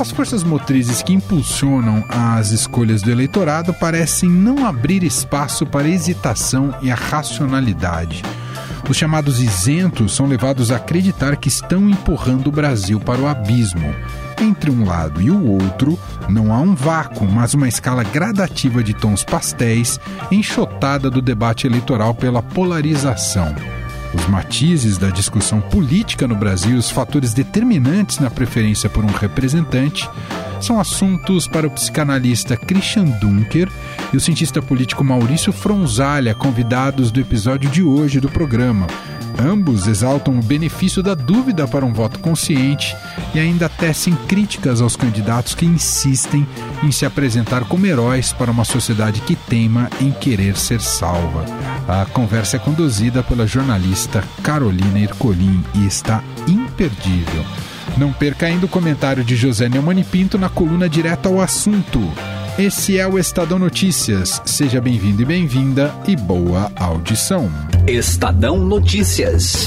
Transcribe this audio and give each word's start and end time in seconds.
As 0.00 0.10
forças 0.10 0.42
motrizes 0.42 1.02
que 1.02 1.12
impulsionam 1.12 2.02
as 2.08 2.52
escolhas 2.52 3.02
do 3.02 3.10
eleitorado 3.10 3.74
parecem 3.74 4.30
não 4.30 4.64
abrir 4.64 5.04
espaço 5.04 5.66
para 5.66 5.86
a 5.86 5.90
hesitação 5.90 6.74
e 6.80 6.90
a 6.90 6.94
racionalidade. 6.94 8.22
Os 8.88 8.96
chamados 8.96 9.42
isentos 9.42 10.16
são 10.16 10.24
levados 10.24 10.70
a 10.70 10.76
acreditar 10.76 11.36
que 11.36 11.48
estão 11.48 11.86
empurrando 11.86 12.46
o 12.46 12.52
Brasil 12.52 12.98
para 12.98 13.20
o 13.20 13.28
abismo. 13.28 13.94
Entre 14.40 14.70
um 14.70 14.86
lado 14.86 15.20
e 15.20 15.30
o 15.30 15.46
outro, 15.46 15.98
não 16.30 16.50
há 16.50 16.58
um 16.60 16.74
vácuo, 16.74 17.30
mas 17.30 17.52
uma 17.52 17.68
escala 17.68 18.02
gradativa 18.02 18.82
de 18.82 18.94
tons 18.94 19.22
pastéis, 19.22 20.00
enxotada 20.32 21.10
do 21.10 21.20
debate 21.20 21.66
eleitoral 21.66 22.14
pela 22.14 22.42
polarização. 22.42 23.54
Os 24.12 24.26
matizes 24.26 24.98
da 24.98 25.08
discussão 25.08 25.60
política 25.60 26.26
no 26.26 26.34
Brasil, 26.34 26.76
os 26.76 26.90
fatores 26.90 27.32
determinantes 27.32 28.18
na 28.18 28.28
preferência 28.28 28.90
por 28.90 29.04
um 29.04 29.08
representante, 29.12 30.08
são 30.60 30.80
assuntos 30.80 31.46
para 31.46 31.66
o 31.66 31.70
psicanalista 31.70 32.56
Christian 32.56 33.04
Dunker 33.04 33.70
e 34.12 34.16
o 34.16 34.20
cientista 34.20 34.60
político 34.60 35.04
Maurício 35.04 35.52
Fronzalha, 35.52 36.34
convidados 36.34 37.10
do 37.10 37.20
episódio 37.20 37.70
de 37.70 37.82
hoje 37.82 38.20
do 38.20 38.28
programa. 38.28 38.86
Ambos 39.40 39.86
exaltam 39.86 40.38
o 40.38 40.42
benefício 40.42 41.02
da 41.02 41.14
dúvida 41.14 41.66
para 41.66 41.86
um 41.86 41.94
voto 41.94 42.18
consciente 42.18 42.94
e 43.34 43.40
ainda 43.40 43.70
tecem 43.70 44.14
críticas 44.28 44.82
aos 44.82 44.96
candidatos 44.96 45.54
que 45.54 45.64
insistem 45.64 46.46
em 46.82 46.92
se 46.92 47.06
apresentar 47.06 47.64
como 47.64 47.86
heróis 47.86 48.34
para 48.34 48.50
uma 48.50 48.66
sociedade 48.66 49.22
que 49.22 49.34
teima 49.34 49.88
em 49.98 50.12
querer 50.12 50.58
ser 50.58 50.82
salva. 50.82 51.46
A 51.88 52.04
conversa 52.04 52.56
é 52.56 52.60
conduzida 52.60 53.22
pela 53.22 53.46
jornalista 53.46 54.22
Carolina 54.42 55.00
Ercolim 55.00 55.64
e 55.74 55.86
está 55.86 56.22
imperdível. 56.46 57.44
Não 57.96 58.12
perca 58.12 58.44
ainda 58.44 58.66
o 58.66 58.68
comentário 58.68 59.24
de 59.24 59.36
José 59.36 59.70
Neumani 59.70 60.04
Pinto 60.04 60.36
na 60.36 60.50
coluna 60.50 60.86
Direto 60.86 61.28
ao 61.28 61.40
Assunto. 61.40 62.00
Esse 62.60 62.98
é 62.98 63.08
o 63.08 63.18
Estadão 63.18 63.58
Notícias. 63.58 64.42
Seja 64.44 64.82
bem-vindo 64.82 65.22
e 65.22 65.24
bem-vinda 65.24 65.94
e 66.06 66.14
boa 66.14 66.70
audição. 66.76 67.50
Estadão 67.88 68.58
Notícias. 68.58 69.66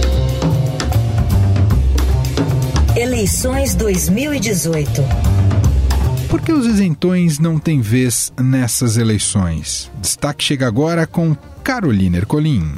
Eleições 3.11 3.75
2018. 3.75 4.89
Por 6.29 6.39
que 6.39 6.53
os 6.53 6.65
isentões 6.65 7.39
não 7.39 7.59
têm 7.59 7.81
vez 7.81 8.31
nessas 8.39 8.95
eleições? 8.95 9.91
Destaque 9.99 10.41
chega 10.41 10.65
agora 10.65 11.05
com 11.05 11.35
Carolina 11.61 12.15
Ercolim. 12.15 12.71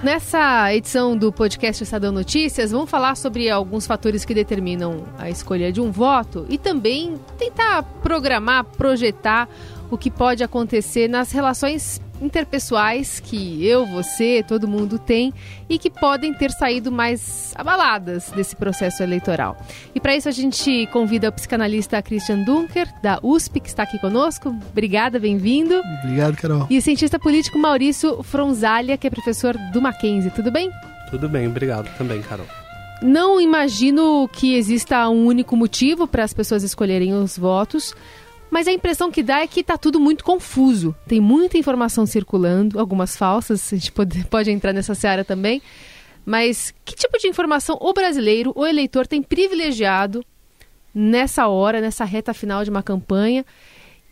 Nessa 0.00 0.72
edição 0.72 1.16
do 1.16 1.32
podcast 1.32 1.82
Estadão 1.82 2.12
Notícias, 2.12 2.70
vamos 2.70 2.88
falar 2.88 3.16
sobre 3.16 3.50
alguns 3.50 3.84
fatores 3.84 4.24
que 4.24 4.32
determinam 4.32 5.02
a 5.18 5.28
escolha 5.28 5.72
de 5.72 5.80
um 5.80 5.90
voto 5.90 6.46
e 6.48 6.56
também 6.56 7.18
tentar 7.36 7.82
programar, 8.00 8.62
projetar 8.62 9.48
o 9.90 9.98
que 9.98 10.08
pode 10.08 10.44
acontecer 10.44 11.08
nas 11.08 11.32
relações 11.32 12.00
interpessoais 12.20 13.20
que 13.20 13.66
eu, 13.66 13.86
você, 13.86 14.44
todo 14.46 14.68
mundo 14.68 14.98
tem 14.98 15.32
e 15.68 15.78
que 15.78 15.90
podem 15.90 16.32
ter 16.34 16.50
saído 16.50 16.92
mais 16.92 17.52
abaladas 17.56 18.30
desse 18.30 18.54
processo 18.54 19.02
eleitoral. 19.02 19.56
E 19.94 20.00
para 20.00 20.14
isso 20.14 20.28
a 20.28 20.32
gente 20.32 20.86
convida 20.92 21.28
o 21.28 21.32
psicanalista 21.32 22.02
Christian 22.02 22.42
Dunker, 22.42 22.88
da 23.02 23.18
USP, 23.22 23.60
que 23.60 23.68
está 23.68 23.84
aqui 23.84 23.98
conosco. 23.98 24.54
Obrigada, 24.70 25.18
bem-vindo. 25.18 25.80
Obrigado, 26.04 26.36
Carol. 26.36 26.66
E 26.68 26.78
o 26.78 26.82
cientista 26.82 27.18
político 27.18 27.58
Maurício 27.58 28.22
Fronzalha, 28.22 28.96
que 28.96 29.06
é 29.06 29.10
professor 29.10 29.56
do 29.72 29.80
Mackenzie. 29.80 30.30
Tudo 30.30 30.50
bem? 30.50 30.70
Tudo 31.10 31.28
bem, 31.28 31.48
obrigado 31.48 31.90
também, 31.96 32.22
Carol. 32.22 32.46
Não 33.02 33.40
imagino 33.40 34.28
que 34.30 34.54
exista 34.54 35.08
um 35.08 35.24
único 35.24 35.56
motivo 35.56 36.06
para 36.06 36.22
as 36.22 36.34
pessoas 36.34 36.62
escolherem 36.62 37.14
os 37.14 37.36
votos, 37.38 37.94
mas 38.50 38.66
a 38.66 38.72
impressão 38.72 39.10
que 39.10 39.22
dá 39.22 39.40
é 39.40 39.46
que 39.46 39.60
está 39.60 39.78
tudo 39.78 40.00
muito 40.00 40.24
confuso. 40.24 40.94
Tem 41.06 41.20
muita 41.20 41.56
informação 41.56 42.04
circulando, 42.04 42.80
algumas 42.80 43.16
falsas, 43.16 43.72
a 43.72 43.76
gente 43.76 43.92
pode, 43.92 44.24
pode 44.26 44.50
entrar 44.50 44.72
nessa 44.72 44.94
seara 44.94 45.24
também. 45.24 45.62
Mas 46.26 46.74
que 46.84 46.94
tipo 46.94 47.16
de 47.18 47.28
informação 47.28 47.78
o 47.80 47.92
brasileiro, 47.92 48.52
o 48.54 48.66
eleitor, 48.66 49.06
tem 49.06 49.22
privilegiado 49.22 50.24
nessa 50.92 51.46
hora, 51.46 51.80
nessa 51.80 52.04
reta 52.04 52.34
final 52.34 52.64
de 52.64 52.70
uma 52.70 52.82
campanha? 52.82 53.46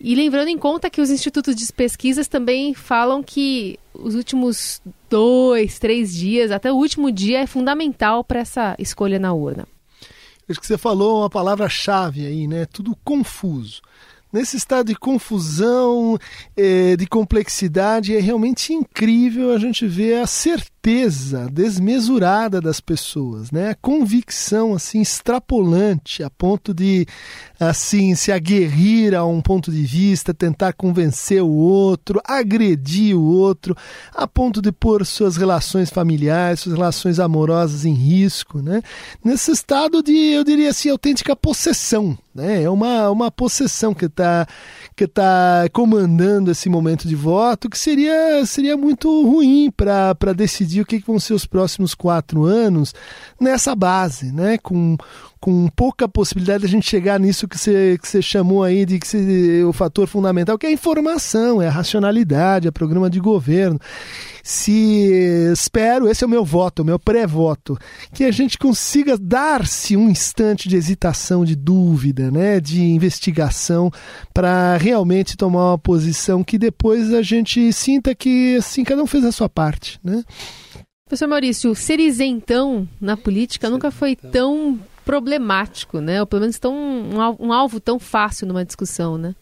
E 0.01 0.15
lembrando 0.15 0.49
em 0.49 0.57
conta 0.57 0.89
que 0.89 1.01
os 1.01 1.11
institutos 1.11 1.57
de 1.57 1.73
pesquisas 1.73 2.29
também 2.29 2.73
falam 2.73 3.21
que 3.21 3.79
os 3.93 4.15
últimos 4.15 4.81
dois, 5.11 5.81
três 5.81 6.15
dias, 6.15 6.53
até 6.53 6.71
o 6.71 6.77
último 6.77 7.11
dia, 7.11 7.41
é 7.41 7.47
fundamental 7.47 8.23
para 8.23 8.39
essa 8.39 8.77
escolha 8.79 9.19
na 9.19 9.33
urna. 9.33 9.67
Acho 10.49 10.61
que 10.61 10.67
você 10.67 10.79
falou 10.79 11.21
uma 11.21 11.29
palavra-chave 11.29 12.25
aí, 12.25 12.47
né? 12.47 12.65
Tudo 12.65 12.97
confuso 13.05 13.83
nesse 14.33 14.57
estado 14.57 14.89
de 14.89 14.95
confusão, 14.95 16.19
eh, 16.57 16.97
de 16.97 17.07
complexidade, 17.07 18.17
é 18.17 18.21
realmente 18.21 18.73
incrível 18.73 19.53
a 19.53 19.59
gente 19.59 19.87
ver 19.87 20.21
a 20.23 20.27
certeza 20.27 20.78
desmesurada 21.53 22.61
das 22.61 22.81
pessoas, 22.81 23.51
né? 23.51 23.71
A 23.71 23.75
convicção 23.75 24.75
assim 24.75 25.03
extrapolante 25.03 26.23
a 26.23 26.31
ponto 26.31 26.73
de 26.73 27.07
assim 27.61 28.15
se 28.15 28.33
aguerrir 28.33 29.15
a 29.15 29.25
um 29.25 29.41
ponto 29.41 29.71
de 29.71 29.83
vista, 29.83 30.33
tentar 30.33 30.73
convencer 30.73 31.43
o 31.43 31.51
outro, 31.51 32.21
agredir 32.25 33.17
o 33.17 33.23
outro, 33.23 33.77
a 34.15 34.27
ponto 34.27 34.63
de 34.63 34.73
pôr 34.73 35.05
suas 35.05 35.37
relações 35.37 35.91
familiares, 35.91 36.61
suas 36.61 36.77
relações 36.77 37.19
amorosas 37.19 37.85
em 37.85 37.93
risco, 37.93 38.63
né? 38.63 38.81
Nesse 39.23 39.51
estado 39.51 40.03
de, 40.03 40.13
eu 40.13 40.45
diria 40.45 40.71
assim, 40.71 40.89
autêntica 40.89 41.37
possessão, 41.37 42.17
né? 42.35 42.63
É 42.63 42.71
uma, 42.71 43.11
uma 43.11 43.31
possessão 43.31 43.93
que 43.93 44.07
está 44.07 44.47
que 44.97 45.07
tá 45.07 45.69
comandando 45.73 46.51
esse 46.51 46.69
momento 46.69 47.07
de 47.07 47.15
voto, 47.15 47.71
que 47.71 47.79
seria, 47.79 48.45
seria 48.45 48.77
muito 48.77 49.09
ruim 49.23 49.71
para 49.71 50.33
decidir 50.35 50.68
o 50.81 50.87
que, 50.87 51.01
que 51.01 51.07
vão 51.07 51.19
ser 51.19 51.35
os 51.35 51.47
próximos 51.47 51.95
quatro 51.95 52.45
anos 52.45 52.95
nessa 53.41 53.75
base, 53.75 54.33
né? 54.33 54.59
Com, 54.59 54.97
com 55.41 55.69
pouca 55.69 56.09
possibilidade 56.09 56.61
de 56.61 56.67
a 56.67 56.71
gente 56.71 56.89
chegar 56.89 57.19
nisso 57.19 57.47
que 57.47 57.57
você, 57.57 57.99
que 58.01 58.09
você 58.09 58.21
chamou 58.21 58.63
aí 58.63 58.85
de 58.85 58.99
que 58.99 59.07
você, 59.07 59.63
o 59.65 59.73
fator 59.73 60.07
fundamental, 60.07 60.59
que 60.59 60.67
é 60.67 60.71
a 60.71 60.73
informação, 60.73 61.63
é 61.63 61.69
a 61.69 61.71
racionalidade, 61.71 62.67
é 62.67 62.71
o 62.71 62.73
programa 62.73 63.09
de 63.09 63.21
governo. 63.21 63.79
Se 64.43 65.53
espero, 65.53 66.09
esse 66.09 66.25
é 66.25 66.27
o 66.27 66.31
meu 66.31 66.45
voto, 66.45 66.83
o 66.83 66.85
meu 66.85 66.99
pré-voto, 66.99 67.79
que 68.13 68.25
a 68.25 68.31
gente 68.31 68.59
consiga 68.59 69.17
dar-se 69.19 69.97
um 69.97 70.09
instante 70.09 70.69
de 70.69 70.77
hesitação, 70.77 71.45
de 71.45 71.55
dúvida, 71.55 72.31
né, 72.31 72.59
de 72.59 72.83
investigação, 72.83 73.91
para 74.33 74.77
realmente 74.79 75.37
tomar 75.37 75.73
uma 75.73 75.79
posição 75.79 76.43
que 76.43 76.59
depois 76.59 77.13
a 77.13 77.23
gente 77.23 77.73
sinta 77.73 78.15
que 78.15 78.57
assim 78.57 78.85
cada 78.85 79.03
um 79.03 79.07
fez 79.07 79.25
a 79.25 79.33
sua 79.33 79.49
parte, 79.49 80.01
né? 80.03 80.25
Professor 81.09 81.27
Maurício, 81.27 81.75
ser 81.75 82.01
isentão 82.01 82.87
na 83.01 83.17
política 83.17 83.71
nunca 83.71 83.91
foi 83.91 84.15
tão 84.15 84.79
problemático, 85.09 86.03
né? 86.03 86.21
Ou 86.21 86.27
pelo 86.27 86.43
menos 86.43 86.59
tão, 86.59 86.75
um, 87.41 87.51
alvo 87.51 87.81
tão 87.81 87.99
fácil 87.99 88.47
numa 88.47 88.63
discussão, 88.63 89.17
né? 89.17 89.35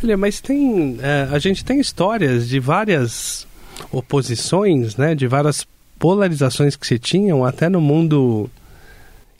Olha, 0.00 0.16
mas 0.16 0.40
tem. 0.40 0.96
É, 1.02 1.26
a 1.28 1.40
gente 1.40 1.64
tem 1.64 1.80
histórias 1.80 2.48
de 2.48 2.60
várias 2.60 3.44
oposições, 3.90 4.96
né? 4.96 5.16
De 5.16 5.26
várias 5.26 5.66
polarizações 5.98 6.76
que 6.76 6.86
se 6.86 7.00
tinham 7.00 7.44
até 7.44 7.68
no 7.68 7.80
mundo 7.80 8.48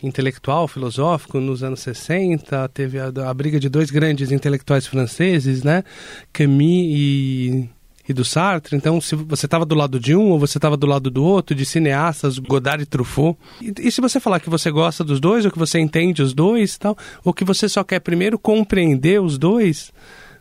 intelectual, 0.03 0.67
filosófico, 0.67 1.39
nos 1.39 1.63
anos 1.63 1.79
60, 1.79 2.69
teve 2.71 2.99
a, 2.99 3.13
a 3.29 3.33
briga 3.33 3.61
de 3.61 3.69
dois 3.69 3.89
grandes 3.89 4.33
intelectuais 4.33 4.85
franceses, 4.85 5.63
né? 5.63 5.85
Camus 6.33 6.59
e 6.61 7.71
e 8.09 8.13
do 8.13 8.25
Sartre. 8.25 8.77
Então, 8.77 9.01
se 9.01 9.15
você 9.15 9.47
estava 9.47 9.65
do 9.65 9.75
lado 9.75 9.99
de 10.01 10.15
um 10.15 10.31
ou 10.31 10.39
você 10.39 10.59
estava 10.59 10.77
do 10.77 10.87
lado 10.87 11.11
do 11.11 11.25
outro, 11.25 11.55
de 11.55 11.65
cineastas, 11.65 12.39
Godard 12.39 12.83
e 12.83 12.87
Truffaut. 12.87 13.39
E, 13.61 13.73
e, 13.79 13.93
se 13.93 14.01
você 14.01 14.19
falar 14.19 14.41
que 14.41 14.51
você 14.51 14.71
gosta 14.71 15.05
dos 15.05 15.21
dois, 15.21 15.45
ou 15.45 15.51
que 15.51 15.59
você 15.59 15.79
entende 15.79 16.23
os 16.23 16.35
dois, 16.35 16.77
tal, 16.77 16.97
ou 17.25 17.33
que 17.33 17.45
você 17.45 17.69
só 17.69 17.85
quer 17.85 18.01
primeiro 18.01 18.39
compreender 18.39 19.21
os 19.21 19.39
dois, 19.39 19.93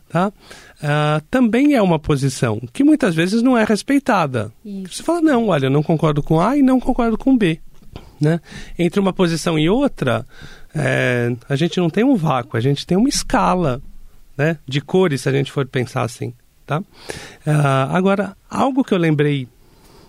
tá? 0.08 0.28
Uh, 0.28 1.22
também 1.30 1.74
é 1.74 1.82
uma 1.82 1.98
posição 1.98 2.60
que 2.72 2.82
muitas 2.82 3.14
vezes 3.14 3.40
não 3.40 3.56
é 3.56 3.64
respeitada. 3.64 4.52
Isso. 4.64 4.96
Você 4.96 5.02
fala, 5.04 5.20
não, 5.20 5.48
olha, 5.48 5.66
eu 5.66 5.70
não 5.70 5.82
concordo 5.82 6.22
com 6.22 6.40
A 6.40 6.56
e 6.56 6.62
não 6.62 6.80
concordo 6.80 7.16
com 7.16 7.36
B. 7.36 7.60
Né? 8.20 8.40
Entre 8.78 8.98
uma 8.98 9.12
posição 9.12 9.58
e 9.58 9.68
outra, 9.68 10.26
é, 10.74 11.34
a 11.48 11.54
gente 11.54 11.78
não 11.78 11.88
tem 11.88 12.02
um 12.02 12.16
vácuo, 12.16 12.56
a 12.56 12.60
gente 12.60 12.86
tem 12.86 12.96
uma 12.96 13.08
escala 13.08 13.80
né, 14.36 14.58
de 14.66 14.80
cores, 14.80 15.22
se 15.22 15.28
a 15.28 15.32
gente 15.32 15.52
for 15.52 15.66
pensar 15.66 16.02
assim. 16.02 16.32
Tá? 16.66 16.80
Uh, 16.80 16.84
agora, 17.90 18.36
algo 18.48 18.84
que 18.84 18.94
eu 18.94 18.98
lembrei 18.98 19.48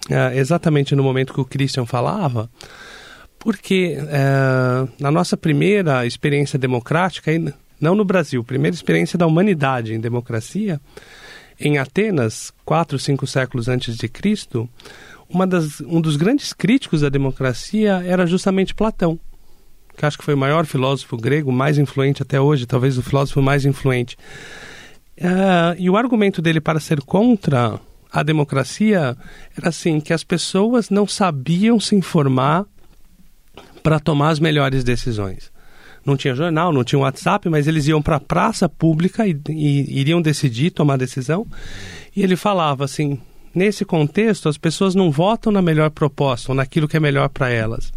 uh, 0.10 0.36
exatamente 0.36 0.96
no 0.96 1.04
momento 1.04 1.34
que 1.34 1.42
o 1.42 1.46
Christian 1.46 1.86
falava, 1.86 2.50
porque 3.40 3.98
uh, 3.98 4.90
na 5.00 5.12
nossa 5.12 5.36
primeira 5.36 6.06
experiência 6.06 6.58
democrática, 6.58 7.32
não 7.80 7.96
no 7.96 8.06
Brasil, 8.06 8.44
primeira 8.44 8.76
experiência 8.76 9.18
da 9.18 9.28
humanidade 9.28 9.94
em 9.94 10.00
democracia, 10.00 10.80
em 11.60 11.78
Atenas, 11.78 12.54
quatro, 12.64 12.98
cinco 12.98 13.28
séculos 13.28 13.68
antes 13.68 13.98
de 13.98 14.08
Cristo, 14.08 14.70
uma 15.30 15.48
das, 15.48 15.82
um 15.82 16.00
dos 16.00 16.16
grandes 16.16 16.54
críticos 16.54 17.02
da 17.02 17.10
democracia 17.10 18.04
era 18.06 18.26
justamente 18.26 18.74
Platão, 18.74 19.20
que 19.98 20.06
acho 20.06 20.18
que 20.18 20.24
foi 20.24 20.34
o 20.34 20.38
maior 20.38 20.66
filósofo 20.66 21.18
grego, 21.18 21.52
mais 21.52 21.78
influente 21.78 22.22
até 22.22 22.40
hoje, 22.40 22.66
talvez 22.66 22.98
o 22.98 23.04
filósofo 23.04 23.42
mais 23.42 23.66
influente. 23.66 24.18
Uh, 25.24 25.80
e 25.80 25.90
o 25.90 25.96
argumento 25.96 26.42
dele 26.42 26.60
para 26.60 26.82
ser 26.82 27.02
contra 27.02 27.80
a 28.12 28.22
democracia 28.24 29.16
era 29.58 29.70
assim 29.70 30.02
que 30.02 30.12
as 30.12 30.22
pessoas 30.22 30.90
não 30.90 31.08
sabiam 31.08 31.80
se 31.80 31.96
informar 31.96 32.66
para 33.82 34.02
tomar 34.02 34.32
as 34.32 34.40
melhores 34.40 34.84
decisões. 34.84 35.50
Não 36.06 36.18
tinha 36.18 36.36
jornal, 36.36 36.74
não 36.74 36.84
tinha 36.84 37.00
WhatsApp, 37.00 37.48
mas 37.48 37.68
eles 37.68 37.88
iam 37.88 38.02
para 38.02 38.18
a 38.18 38.20
praça 38.20 38.68
pública 38.68 39.26
e, 39.26 39.40
e 39.48 40.00
iriam 40.00 40.22
decidir, 40.22 40.72
tomar 40.72 40.98
decisão. 40.98 41.48
E 42.14 42.22
ele 42.22 42.36
falava 42.36 42.84
assim: 42.84 43.18
nesse 43.56 43.86
contexto, 43.86 44.50
as 44.50 44.58
pessoas 44.58 44.94
não 44.94 45.10
votam 45.10 45.54
na 45.54 45.62
melhor 45.62 45.90
proposta 45.90 46.52
ou 46.52 46.56
naquilo 46.56 46.88
que 46.88 46.98
é 46.98 47.00
melhor 47.00 47.30
para 47.30 47.50
elas. 47.50 47.94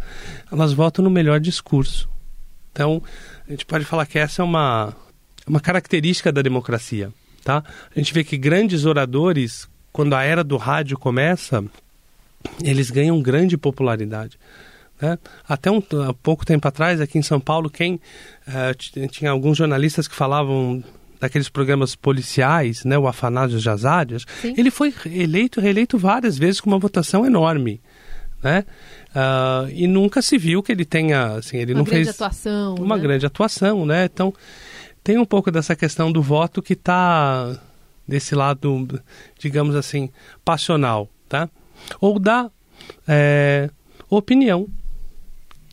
Elas 0.49 0.71
votam 0.71 1.03
no 1.03 1.09
melhor 1.11 1.41
discurso. 1.41 2.09
Então, 2.71 3.03
a 3.45 3.51
gente 3.51 3.65
pode 3.65 3.83
falar 3.83 4.05
que 4.05 4.17
essa 4.17 4.41
é 4.41 4.45
uma 4.45 4.95
uma 5.47 5.59
característica 5.59 6.31
da 6.31 6.41
democracia. 6.41 7.11
Tá? 7.43 7.63
A 7.95 7.99
gente 7.99 8.13
vê 8.13 8.23
que 8.23 8.37
grandes 8.37 8.85
oradores, 8.85 9.67
quando 9.91 10.13
a 10.13 10.23
era 10.23 10.43
do 10.43 10.57
rádio 10.57 10.97
começa, 10.97 11.63
eles 12.63 12.91
ganham 12.91 13.21
grande 13.21 13.57
popularidade. 13.57 14.37
Né? 15.01 15.17
Até 15.47 15.71
um, 15.71 15.81
há 16.07 16.13
pouco 16.13 16.45
tempo 16.45 16.67
atrás, 16.67 16.99
aqui 16.99 17.17
em 17.17 17.21
São 17.21 17.39
Paulo, 17.39 17.69
quem 17.69 17.95
uh, 18.47 19.07
tinha 19.09 19.31
alguns 19.31 19.57
jornalistas 19.57 20.07
que 20.07 20.15
falavam 20.15 20.83
daqueles 21.19 21.49
programas 21.49 21.95
policiais, 21.95 22.83
né, 22.85 22.97
o 22.97 23.07
Afanásio 23.07 23.59
Jazadias, 23.59 24.23
ele 24.43 24.69
foi 24.69 24.93
eleito, 25.05 25.59
reeleito 25.59 25.97
várias 25.97 26.37
vezes 26.37 26.61
com 26.61 26.69
uma 26.69 26.77
votação 26.77 27.25
enorme, 27.25 27.81
né? 28.43 28.65
Uh, 29.09 29.67
e 29.73 29.87
nunca 29.87 30.21
se 30.21 30.37
viu 30.37 30.61
que 30.61 30.71
ele 30.71 30.85
tenha, 30.85 31.37
assim, 31.37 31.57
ele 31.57 31.73
uma 31.73 31.79
não 31.79 31.85
grande 31.85 32.05
fez 32.05 32.15
atuação, 32.15 32.75
uma 32.75 32.95
né? 32.95 33.01
grande 33.01 33.25
atuação, 33.25 33.83
né? 33.83 34.05
Então 34.05 34.31
tem 35.07 35.17
um 35.17 35.23
pouco 35.23 35.49
dessa 35.49 35.73
questão 35.73 36.11
do 36.11 36.21
voto 36.21 36.61
que 36.61 36.73
está 36.73 37.57
desse 38.05 38.35
lado, 38.35 39.01
digamos 39.39 39.73
assim, 39.73 40.09
passional, 40.43 41.09
tá? 41.29 41.49
Ou 42.01 42.19
da 42.19 42.51
é, 43.07 43.69
opinião, 44.09 44.67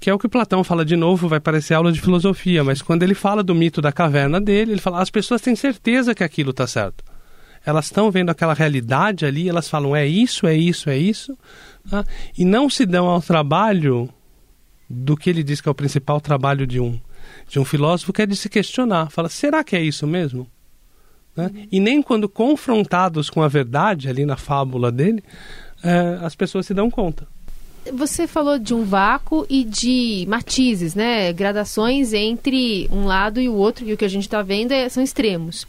que 0.01 0.09
é 0.09 0.15
o 0.15 0.21
que 0.21 0.29
Platão 0.29 0.63
fala 0.63 0.85
de 0.85 0.95
novo, 0.95 1.27
vai 1.27 1.41
parecer 1.41 1.75
aula 1.75 1.91
de 1.91 2.01
filosofia, 2.01 2.63
mas 2.63 2.81
quando 2.81 3.03
ele 3.03 3.13
fala 3.13 3.43
do 3.43 3.57
mito 3.57 3.83
da 3.83 3.91
caverna 3.91 4.41
dele, 4.41 4.71
ele 4.71 4.81
fala: 4.81 5.03
as 5.03 5.11
pessoas 5.11 5.41
têm 5.41 5.57
certeza 5.57 6.15
que 6.15 6.23
aquilo 6.23 6.53
está 6.53 6.69
certo. 6.69 7.03
Elas 7.67 7.87
estão 7.87 8.13
vendo 8.13 8.31
aquela 8.31 8.55
realidade 8.55 9.27
ali, 9.27 9.49
elas 9.49 9.69
falam: 9.69 9.97
é 9.97 10.07
isso, 10.07 10.47
é 10.47 10.55
isso, 10.55 10.89
é 10.89 10.97
isso, 10.97 11.37
tá? 11.91 12.05
e 12.39 12.45
não 12.45 12.71
se 12.71 12.87
dão 12.87 13.09
ao 13.09 13.21
trabalho 13.21 14.09
do 14.89 15.17
que 15.17 15.29
ele 15.29 15.43
diz 15.43 15.61
que 15.61 15.69
é 15.69 15.73
o 15.73 15.75
principal 15.75 16.21
trabalho 16.21 16.69
de 16.69 16.79
um 16.79 17.01
de 17.49 17.59
um 17.59 17.65
filósofo 17.65 18.13
que 18.13 18.23
é 18.23 18.27
de 18.27 18.37
se 18.37 18.49
questionar. 18.49 19.11
Fala, 19.11 19.29
será 19.29 19.63
que 19.63 19.77
é 19.77 19.83
isso 19.83 20.07
mesmo? 20.07 20.47
Né? 21.37 21.51
E 21.71 21.81
nem 21.81 22.01
quando 22.01 22.29
confrontados 22.29 23.29
com 23.29 23.43
a 23.43 23.49
verdade 23.49 24.09
ali 24.09 24.25
na 24.25 24.37
fábula 24.37 24.91
dele, 24.93 25.23
é, 25.83 26.19
as 26.23 26.35
pessoas 26.35 26.67
se 26.67 26.75
dão 26.75 26.91
conta. 26.91 27.27
Você 27.93 28.27
falou 28.27 28.59
de 28.59 28.73
um 28.73 28.83
vácuo 28.83 29.45
e 29.49 29.63
de 29.63 30.25
matizes, 30.27 30.95
né? 30.95 31.31
Gradações 31.35 32.15
entre 32.15 32.89
um 32.91 33.05
lado 33.05 33.39
e 33.41 33.49
o 33.49 33.55
outro, 33.55 33.85
e 33.85 33.93
o 33.93 33.97
que 33.97 34.07
a 34.07 34.09
gente 34.09 34.23
está 34.23 34.41
vendo 34.41 34.73
é, 34.73 34.89
são 34.89 35.03
extremos. 35.03 35.67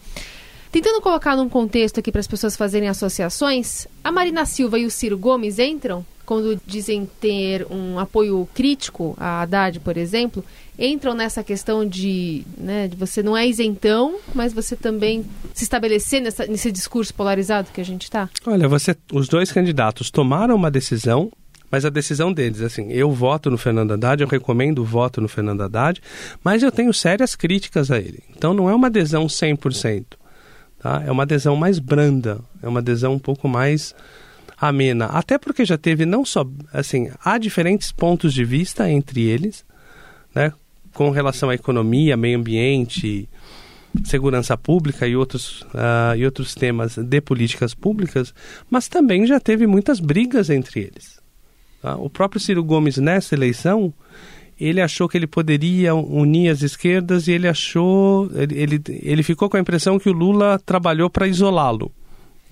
Tentando 0.72 1.01
colocar 1.01 1.36
num 1.36 1.50
contexto 1.50 2.00
aqui 2.00 2.12
para 2.12 2.22
as 2.22 2.28
pessoas 2.28 2.56
fazerem 2.56 2.88
associações, 2.88 3.86
a 4.04 4.12
Marina 4.12 4.46
Silva 4.46 4.80
e 4.80 4.86
o 4.86 4.92
Ciro 4.92 5.18
Gomes 5.18 5.60
entram 5.60 6.06
quando 6.25 6.60
dizem 6.66 7.08
ter 7.19 7.66
um 7.69 8.00
apoio 8.00 8.48
crítico 8.54 9.16
a 9.18 9.42
Haddad, 9.42 9.80
por 9.80 9.96
exemplo, 9.96 10.44
entram 10.77 11.13
nessa 11.13 11.44
questão 11.44 11.86
de, 11.88 12.44
né, 12.57 12.88
de 12.88 12.95
você 12.95 13.24
não 13.24 13.36
é 13.36 13.48
isentão, 13.48 14.18
mas 14.33 14.54
você 14.54 14.75
também 14.75 15.25
se 15.54 15.63
estabelecer 15.63 16.22
nessa, 16.22 16.45
nesse 16.45 16.72
discurso 16.72 17.13
polarizado 17.13 17.69
que 17.74 17.81
a 17.81 17.86
gente 17.86 18.04
está? 18.04 18.30
Olha, 18.45 18.68
você, 18.68 18.95
os 19.12 19.27
dois 19.27 19.51
candidatos 19.51 20.12
tomaram 20.12 20.56
uma 20.56 20.69
decisão, 20.69 21.31
mas 21.72 21.86
a 21.86 21.89
decisão 21.89 22.31
deles, 22.31 22.62
assim, 22.62 22.92
eu 22.92 23.12
voto 23.12 23.50
no 23.50 23.57
Fernando 23.57 23.92
Haddad, 23.92 24.22
eu 24.22 24.27
recomendo 24.27 24.80
o 24.80 24.86
voto 24.86 25.19
no 25.19 25.27
Fernando 25.27 25.62
Haddad, 25.62 26.01
mas 26.44 26.63
eu 26.63 26.72
tenho 26.72 26.94
sérias 26.94 27.36
críticas 27.36 27.92
a 27.92 27.98
ele. 27.98 28.24
Então 28.36 28.54
não 28.54 28.69
é 28.69 28.75
uma 28.75 28.88
adesão 28.88 29.25
100%, 29.25 30.06
tá? 30.80 31.04
É 31.06 31.12
uma 31.12 31.24
adesão 31.24 31.56
mais 31.56 31.80
branda, 31.80 32.39
é 32.62 32.68
uma 32.68 32.80
adesão 32.80 33.13
um 33.13 33.19
pouco 33.19 33.48
mais 33.48 33.95
amena. 34.57 35.07
Até 35.07 35.38
porque 35.38 35.66
já 35.66 35.77
teve 35.77 36.06
não 36.06 36.24
só, 36.24 36.45
assim, 36.72 37.10
há 37.24 37.38
diferentes 37.38 37.92
pontos 37.92 38.33
de 38.33 38.45
vista 38.45 38.89
entre 38.89 39.24
eles, 39.24 39.66
né? 40.33 40.54
Com 40.95 41.12
relação 41.12 41.51
à 41.51 41.53
economia, 41.53 42.18
meio 42.18 42.39
ambiente, 42.39 43.30
segurança 44.03 44.57
pública 44.57 45.07
e 45.07 45.15
outros, 45.15 45.62
uh, 45.74 46.15
e 46.18 46.25
outros 46.25 46.56
temas 46.56 46.98
de 46.98 47.22
políticas 47.22 47.74
públicas, 47.74 48.34
mas 48.70 48.88
também 48.88 49.27
já 49.27 49.39
teve 49.39 49.67
muitas 49.67 50.00
brigas 50.00 50.50
entre 50.50 50.79
eles. 50.79 51.20
Tá? 51.81 51.96
O 51.98 52.10
próprio 52.10 52.41
Ciro 52.41 52.63
Gomes, 52.63 52.98
nessa 52.98 53.36
eleição, 53.36 53.93
ele 54.60 54.81
achou 54.81 55.08
que 55.08 55.17
ele 55.17 55.27
poderia 55.27 55.93
unir 55.93 56.50
as 56.50 56.62
esquerdas 56.62 57.27
e 57.27 57.34
ele 57.34 57.48
achou, 57.48 58.29
ele, 58.34 58.58
ele, 58.58 58.81
ele 58.88 59.24
ficou 59.24 59.50
com 59.50 59.58
a 59.58 59.60
impressão 59.60 60.00
que 60.00 60.10
o 60.10 60.13
Lula 60.13 60.60
trabalhou 60.65 61.10
para 61.10 61.27
isolá-lo. 61.27 61.91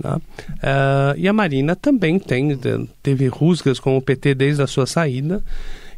Uh, 0.03 1.15
e 1.15 1.27
a 1.27 1.33
Marina 1.33 1.75
também 1.75 2.19
tem, 2.19 2.59
teve 3.01 3.27
rusgas 3.27 3.79
com 3.79 3.95
o 3.95 4.01
PT 4.01 4.35
desde 4.35 4.61
a 4.61 4.67
sua 4.67 4.85
saída. 4.85 5.41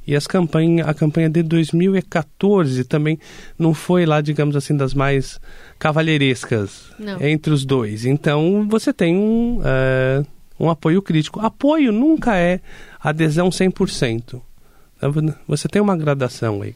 E 0.07 0.15
as 0.15 0.27
campanha, 0.27 0.85
a 0.85 0.93
campanha 0.93 1.29
de 1.29 1.41
2014 1.41 2.83
também 2.83 3.17
não 3.57 3.74
foi 3.74 4.05
lá, 4.05 4.21
digamos 4.21 4.55
assim, 4.55 4.75
das 4.75 4.93
mais 4.93 5.39
cavalheirescas 5.79 6.91
não. 7.00 7.21
entre 7.21 7.51
os 7.51 7.65
dois. 7.65 8.05
Então 8.05 8.67
você 8.69 8.93
tem 8.93 9.15
um, 9.17 9.59
uh, 9.59 10.25
um 10.59 10.69
apoio 10.69 11.01
crítico. 11.01 11.39
Apoio 11.39 11.91
nunca 11.91 12.38
é 12.38 12.59
adesão 13.01 13.50
100%. 13.50 14.41
Você 15.47 15.67
tem 15.67 15.81
uma 15.81 15.97
gradação 15.97 16.62
aí. 16.62 16.75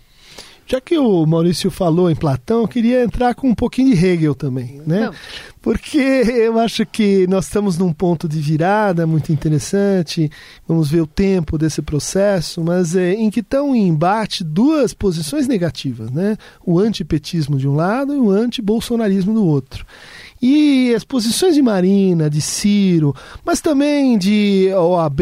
Já 0.72 0.80
que 0.80 1.00
o 1.00 1.26
Maurício 1.26 1.72
falou 1.72 2.12
em 2.12 2.16
Platão, 2.16 2.62
eu 2.62 2.68
queria 2.68 3.04
entrar 3.04 3.34
com 3.34 3.50
um 3.50 3.56
pouquinho 3.56 3.96
de 3.96 4.06
Hegel 4.06 4.36
também, 4.36 4.80
né? 4.86 5.06
Não. 5.08 5.14
Porque 5.60 5.98
eu 5.98 6.60
acho 6.60 6.86
que 6.86 7.26
nós 7.26 7.46
estamos 7.46 7.76
num 7.76 7.92
ponto 7.92 8.30
de 8.30 8.40
virada 8.40 9.08
muito 9.08 9.32
interessante. 9.32 10.30
Vamos 10.68 10.92
ver 10.92 11.02
o 11.02 11.08
tempo 11.08 11.58
desse 11.58 11.82
processo, 11.82 12.64
mas 12.64 12.96
é, 12.96 13.14
em 13.14 13.32
que 13.32 13.40
estão 13.40 13.76
em 13.76 13.88
embate 13.88 14.44
duas 14.44 14.94
posições 14.94 15.48
negativas, 15.48 16.12
né? 16.12 16.38
O 16.64 16.78
antipetismo 16.78 17.58
de 17.58 17.68
um 17.68 17.74
lado 17.74 18.14
e 18.14 18.20
o 18.20 18.30
antibolsonarismo 18.30 19.34
do 19.34 19.44
outro. 19.44 19.84
E 20.42 20.94
as 20.96 21.04
posições 21.04 21.56
de 21.56 21.62
Marina, 21.62 22.30
de 22.30 22.42
Ciro, 22.42 23.14
mas 23.44 23.60
também 23.60 24.18
de 24.18 24.70
OAB, 24.74 25.22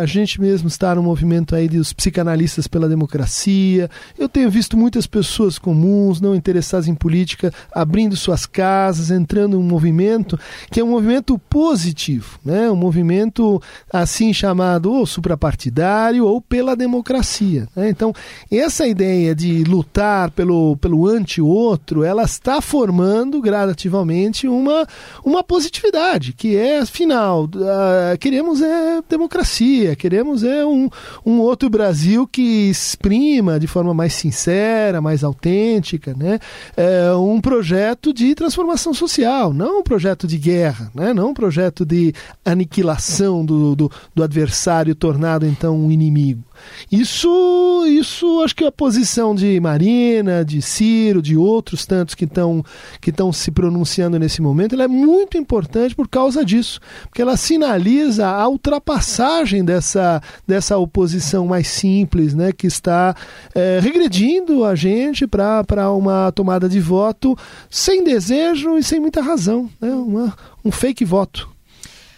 a 0.00 0.06
gente 0.06 0.40
mesmo 0.40 0.68
está 0.68 0.94
no 0.94 1.02
movimento 1.02 1.54
aí 1.56 1.68
dos 1.68 1.92
psicanalistas 1.92 2.68
pela 2.68 2.88
democracia. 2.88 3.90
Eu 4.16 4.28
tenho 4.28 4.48
visto 4.50 4.76
muitas 4.76 5.06
pessoas 5.06 5.58
comuns, 5.58 6.20
não 6.20 6.34
interessadas 6.34 6.86
em 6.86 6.94
política, 6.94 7.52
abrindo 7.74 8.16
suas 8.16 8.46
casas, 8.46 9.10
entrando 9.10 9.56
em 9.56 9.60
um 9.60 9.62
movimento 9.62 10.38
que 10.70 10.78
é 10.78 10.84
um 10.84 10.90
movimento 10.90 11.38
positivo, 11.50 12.38
né? 12.44 12.70
um 12.70 12.76
movimento 12.76 13.60
assim 13.92 14.32
chamado 14.32 14.92
ou 14.92 15.06
suprapartidário 15.06 16.24
ou 16.24 16.40
pela 16.40 16.76
democracia. 16.76 17.68
Né? 17.74 17.88
Então, 17.88 18.12
essa 18.50 18.86
ideia 18.86 19.34
de 19.34 19.64
lutar 19.64 20.30
pelo, 20.30 20.76
pelo 20.76 21.08
anti-outro, 21.08 22.04
ela 22.04 22.22
está 22.22 22.60
formando 22.60 23.40
gradativamente 23.40 24.51
uma, 24.58 24.86
uma 25.24 25.42
positividade, 25.42 26.32
que 26.32 26.56
é, 26.56 26.78
afinal, 26.80 27.44
uh, 27.44 28.18
queremos 28.18 28.60
é 28.60 29.02
democracia, 29.08 29.96
queremos 29.96 30.44
é 30.44 30.64
um, 30.64 30.88
um 31.24 31.40
outro 31.40 31.68
Brasil 31.68 32.26
que 32.26 32.70
exprima 32.70 33.58
de 33.58 33.66
forma 33.66 33.92
mais 33.94 34.14
sincera, 34.14 35.00
mais 35.00 35.24
autêntica, 35.24 36.14
né? 36.14 36.38
É 36.76 37.12
um 37.14 37.40
projeto 37.40 38.12
de 38.12 38.34
transformação 38.34 38.94
social, 38.94 39.52
não 39.52 39.80
um 39.80 39.82
projeto 39.82 40.26
de 40.26 40.38
guerra, 40.38 40.90
né? 40.94 41.12
não 41.12 41.30
um 41.30 41.34
projeto 41.34 41.84
de 41.84 42.14
aniquilação 42.44 43.44
do, 43.44 43.74
do, 43.74 43.90
do 44.14 44.22
adversário 44.22 44.94
tornado 44.94 45.46
então 45.46 45.76
um 45.76 45.90
inimigo. 45.90 46.42
Isso, 46.90 47.84
isso 47.86 48.42
acho 48.42 48.54
que 48.54 48.64
a 48.64 48.72
posição 48.72 49.34
de 49.34 49.58
Marina, 49.60 50.44
de 50.44 50.60
Ciro, 50.60 51.22
de 51.22 51.36
outros 51.36 51.86
tantos 51.86 52.14
que 52.14 52.24
estão 52.24 52.64
que 53.00 53.10
estão 53.10 53.32
se 53.32 53.50
pronunciando 53.50 54.18
nesse 54.18 54.42
momento, 54.42 54.74
ela 54.74 54.84
é 54.84 54.88
muito 54.88 55.36
importante 55.36 55.94
por 55.94 56.08
causa 56.08 56.44
disso, 56.44 56.80
porque 57.04 57.22
ela 57.22 57.36
sinaliza 57.36 58.26
a 58.26 58.48
ultrapassagem 58.48 59.64
dessa, 59.64 60.22
dessa 60.46 60.76
oposição 60.78 61.46
mais 61.46 61.68
simples, 61.68 62.34
né, 62.34 62.52
que 62.52 62.66
está 62.66 63.14
é, 63.54 63.78
regredindo 63.80 64.64
a 64.64 64.74
gente 64.74 65.26
para 65.26 65.90
uma 65.92 66.32
tomada 66.32 66.68
de 66.68 66.80
voto 66.80 67.36
sem 67.70 68.04
desejo 68.04 68.76
e 68.78 68.82
sem 68.82 69.00
muita 69.00 69.20
razão, 69.20 69.68
né, 69.80 69.90
uma, 69.90 70.36
um 70.64 70.70
fake 70.70 71.04
voto. 71.04 71.51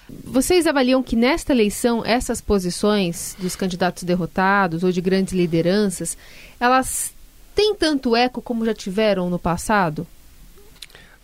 Vocês 0.08 0.66
avaliam 0.66 1.02
que 1.02 1.16
nesta 1.16 1.52
eleição 1.52 2.04
essas 2.04 2.40
posições 2.40 3.36
dos 3.38 3.56
candidatos 3.56 4.02
derrotados 4.02 4.82
ou 4.82 4.92
de 4.92 5.00
grandes 5.00 5.32
lideranças, 5.32 6.16
elas 6.60 7.14
têm 7.54 7.74
tanto 7.74 8.14
eco 8.14 8.42
como 8.42 8.64
já 8.64 8.74
tiveram 8.74 9.30
no 9.30 9.38
passado? 9.38 10.06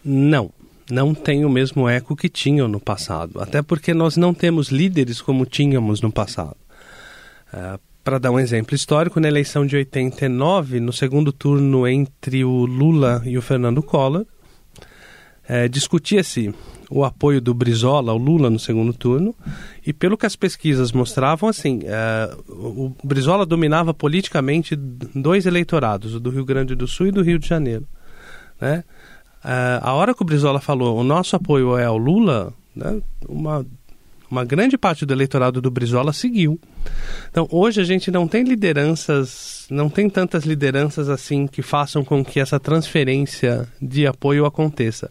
Não, 0.03 0.51
não 0.91 1.15
tem 1.15 1.45
o 1.45 1.51
mesmo 1.51 1.89
eco 1.89 2.17
que 2.17 2.29
tinham 2.29 2.67
no 2.69 2.81
passado. 2.81 3.41
Até 3.41 3.61
porque 3.61 3.93
nós 3.93 4.17
não 4.17 4.33
temos 4.33 4.69
líderes 4.69 5.21
como 5.21 5.45
tínhamos 5.45 6.01
no 6.01 6.11
passado. 6.11 6.57
É, 7.53 7.79
Para 8.03 8.19
dar 8.19 8.31
um 8.31 8.41
exemplo 8.41 8.75
histórico, 8.75 9.21
na 9.21 9.29
eleição 9.29 9.67
de 9.67 9.77
89, 9.77 10.81
no 10.81 10.93
segundo 10.93 11.33
turno 11.33 11.87
entre 11.87 12.45
o 12.45 12.65
Lula 12.65 13.23
e 13.27 13.37
o 13.37 13.43
Fernando 13.43 13.83
Collor, 13.83 14.25
é, 15.51 15.67
discutia-se 15.67 16.55
o 16.89 17.05
apoio 17.05 17.41
do 17.41 17.53
Brizola 17.53 18.13
ao 18.13 18.17
Lula 18.17 18.49
no 18.49 18.59
segundo 18.61 18.93
turno, 18.93 19.35
e 19.85 19.93
pelo 19.93 20.17
que 20.17 20.25
as 20.25 20.37
pesquisas 20.37 20.93
mostravam, 20.93 21.49
assim, 21.49 21.81
é, 21.87 22.33
o 22.49 22.93
Brizola 23.03 23.45
dominava 23.45 23.93
politicamente 23.93 24.77
dois 24.77 25.47
eleitorados, 25.47 26.15
o 26.15 26.21
do 26.21 26.31
Rio 26.31 26.45
Grande 26.45 26.77
do 26.77 26.87
Sul 26.87 27.09
e 27.09 27.11
do 27.11 27.21
Rio 27.21 27.37
de 27.37 27.49
Janeiro. 27.49 27.85
Né? 28.61 28.85
É, 29.45 29.81
a 29.83 29.93
hora 29.93 30.15
que 30.15 30.23
o 30.23 30.25
Brizola 30.25 30.61
falou 30.61 30.97
o 30.97 31.03
nosso 31.03 31.35
apoio 31.35 31.77
é 31.77 31.85
ao 31.85 31.99
Lula, 31.99 32.55
né, 32.77 33.03
uma, 33.29 33.67
uma 34.31 34.45
grande 34.45 34.79
parte 34.79 35.05
do 35.05 35.13
eleitorado 35.13 35.61
do 35.61 35.71
Brizola 35.71 36.13
seguiu. 36.13 36.61
Então, 37.31 37.49
hoje 37.51 37.81
a 37.81 37.85
gente 37.85 38.11
não 38.11 38.29
tem 38.29 38.45
lideranças, 38.45 39.67
não 39.71 39.91
tem 39.91 40.09
tantas 40.09 40.45
lideranças 40.45 41.09
assim 41.09 41.47
que 41.47 41.63
façam 41.63 42.05
com 42.05 42.25
que 42.25 42.39
essa 42.39 42.61
transferência 42.61 43.67
de 43.83 44.07
apoio 44.07 44.47
aconteça. 44.47 45.11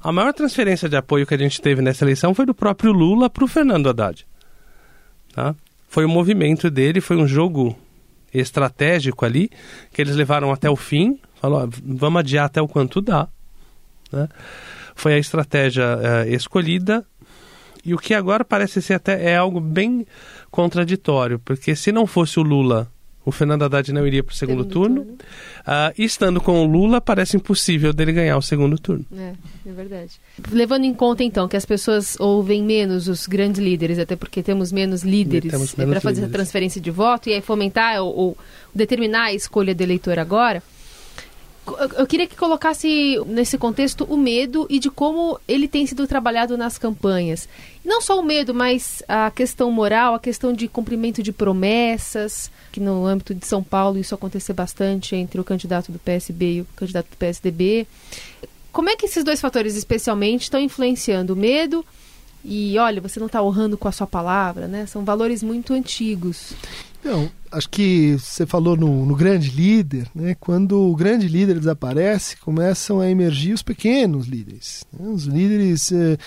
A 0.00 0.12
maior 0.12 0.34
transferência 0.34 0.88
de 0.88 0.96
apoio 0.96 1.26
que 1.26 1.34
a 1.34 1.38
gente 1.38 1.60
teve 1.60 1.80
nessa 1.80 2.04
eleição 2.04 2.34
foi 2.34 2.44
do 2.44 2.54
próprio 2.54 2.92
Lula 2.92 3.30
para 3.30 3.44
o 3.44 3.48
Fernando 3.48 3.88
Haddad. 3.88 4.26
Tá? 5.32 5.54
Foi 5.88 6.04
um 6.04 6.08
movimento 6.08 6.70
dele, 6.70 7.00
foi 7.00 7.16
um 7.16 7.26
jogo 7.26 7.76
estratégico 8.32 9.24
ali, 9.24 9.50
que 9.92 10.02
eles 10.02 10.14
levaram 10.14 10.52
até 10.52 10.68
o 10.68 10.76
fim, 10.76 11.18
falou, 11.40 11.68
vamos 11.82 12.20
adiar 12.20 12.44
até 12.44 12.60
o 12.60 12.68
quanto 12.68 13.00
dá. 13.00 13.28
Né? 14.12 14.28
Foi 14.94 15.14
a 15.14 15.18
estratégia 15.18 15.96
uh, 15.96 16.28
escolhida, 16.28 17.04
e 17.84 17.94
o 17.94 17.98
que 17.98 18.14
agora 18.14 18.44
parece 18.44 18.80
ser 18.82 18.94
até 18.94 19.30
é 19.30 19.36
algo 19.36 19.60
bem 19.60 20.06
contraditório, 20.50 21.38
porque 21.38 21.74
se 21.74 21.92
não 21.92 22.06
fosse 22.06 22.38
o 22.38 22.42
Lula 22.42 22.90
o 23.28 23.32
Fernando 23.32 23.62
Haddad 23.62 23.92
não 23.92 24.06
iria 24.06 24.24
para 24.24 24.32
o 24.32 24.34
segundo, 24.34 24.62
segundo, 24.62 24.72
turno. 24.72 25.04
turno. 25.04 25.18
Uh, 25.60 26.02
estando 26.02 26.40
com 26.40 26.62
o 26.62 26.66
Lula, 26.66 26.98
parece 26.98 27.36
impossível 27.36 27.92
dele 27.92 28.10
ganhar 28.10 28.38
o 28.38 28.42
segundo 28.42 28.78
turno. 28.78 29.04
É, 29.14 29.34
é 29.66 29.72
verdade. 29.72 30.12
Levando 30.50 30.84
em 30.84 30.94
conta, 30.94 31.22
então, 31.22 31.46
que 31.46 31.56
as 31.56 31.66
pessoas 31.66 32.18
ouvem 32.18 32.62
menos 32.62 33.06
os 33.06 33.26
grandes 33.26 33.60
líderes, 33.60 33.98
até 33.98 34.16
porque 34.16 34.42
temos 34.42 34.72
menos 34.72 35.02
líderes 35.02 35.78
é, 35.78 35.86
para 35.86 36.00
fazer 36.00 36.24
a 36.24 36.28
transferência 36.28 36.80
de 36.80 36.90
voto 36.90 37.28
e 37.28 37.34
aí 37.34 37.42
fomentar 37.42 38.02
ou, 38.02 38.16
ou 38.16 38.38
determinar 38.74 39.24
a 39.24 39.34
escolha 39.34 39.74
do 39.74 39.82
eleitor 39.82 40.18
agora 40.18 40.62
eu 41.96 42.06
queria 42.06 42.26
que 42.26 42.36
colocasse 42.36 43.18
nesse 43.26 43.58
contexto 43.58 44.04
o 44.04 44.16
medo 44.16 44.66
e 44.70 44.78
de 44.78 44.90
como 44.90 45.38
ele 45.46 45.68
tem 45.68 45.86
sido 45.86 46.06
trabalhado 46.06 46.56
nas 46.56 46.78
campanhas. 46.78 47.48
Não 47.84 48.00
só 48.00 48.18
o 48.18 48.22
medo, 48.22 48.54
mas 48.54 49.02
a 49.08 49.30
questão 49.30 49.70
moral, 49.70 50.14
a 50.14 50.20
questão 50.20 50.52
de 50.52 50.68
cumprimento 50.68 51.22
de 51.22 51.32
promessas, 51.32 52.50
que 52.70 52.80
no 52.80 53.06
âmbito 53.06 53.34
de 53.34 53.46
São 53.46 53.62
Paulo 53.62 53.98
isso 53.98 54.14
aconteceu 54.14 54.54
bastante 54.54 55.16
entre 55.16 55.40
o 55.40 55.44
candidato 55.44 55.90
do 55.90 55.98
PSB 55.98 56.52
e 56.52 56.60
o 56.60 56.66
candidato 56.76 57.10
do 57.10 57.16
PSDB. 57.16 57.86
Como 58.72 58.90
é 58.90 58.96
que 58.96 59.06
esses 59.06 59.24
dois 59.24 59.40
fatores 59.40 59.74
especialmente 59.74 60.42
estão 60.42 60.60
influenciando 60.60 61.32
o 61.32 61.36
medo 61.36 61.84
e, 62.44 62.78
olha, 62.78 63.00
você 63.00 63.18
não 63.18 63.26
está 63.26 63.42
honrando 63.42 63.76
com 63.76 63.88
a 63.88 63.92
sua 63.92 64.06
palavra, 64.06 64.68
né? 64.68 64.86
São 64.86 65.04
valores 65.04 65.42
muito 65.42 65.74
antigos. 65.74 66.54
Não, 67.04 67.30
acho 67.52 67.68
que 67.68 68.16
você 68.18 68.44
falou 68.44 68.76
no, 68.76 69.06
no, 69.06 69.14
grande 69.14 69.50
líder, 69.50 70.08
né? 70.14 70.36
Quando 70.38 70.90
o 70.90 70.96
grande 70.96 71.28
líder 71.28 71.58
desaparece, 71.58 72.36
começam 72.36 73.00
a 73.00 73.08
emergir 73.08 73.52
os 73.52 73.62
pequenos 73.62 74.26
líderes, 74.26 74.84
né? 74.92 75.08
os 75.08 75.24
líderes 75.24 75.92
eh, 75.92 76.18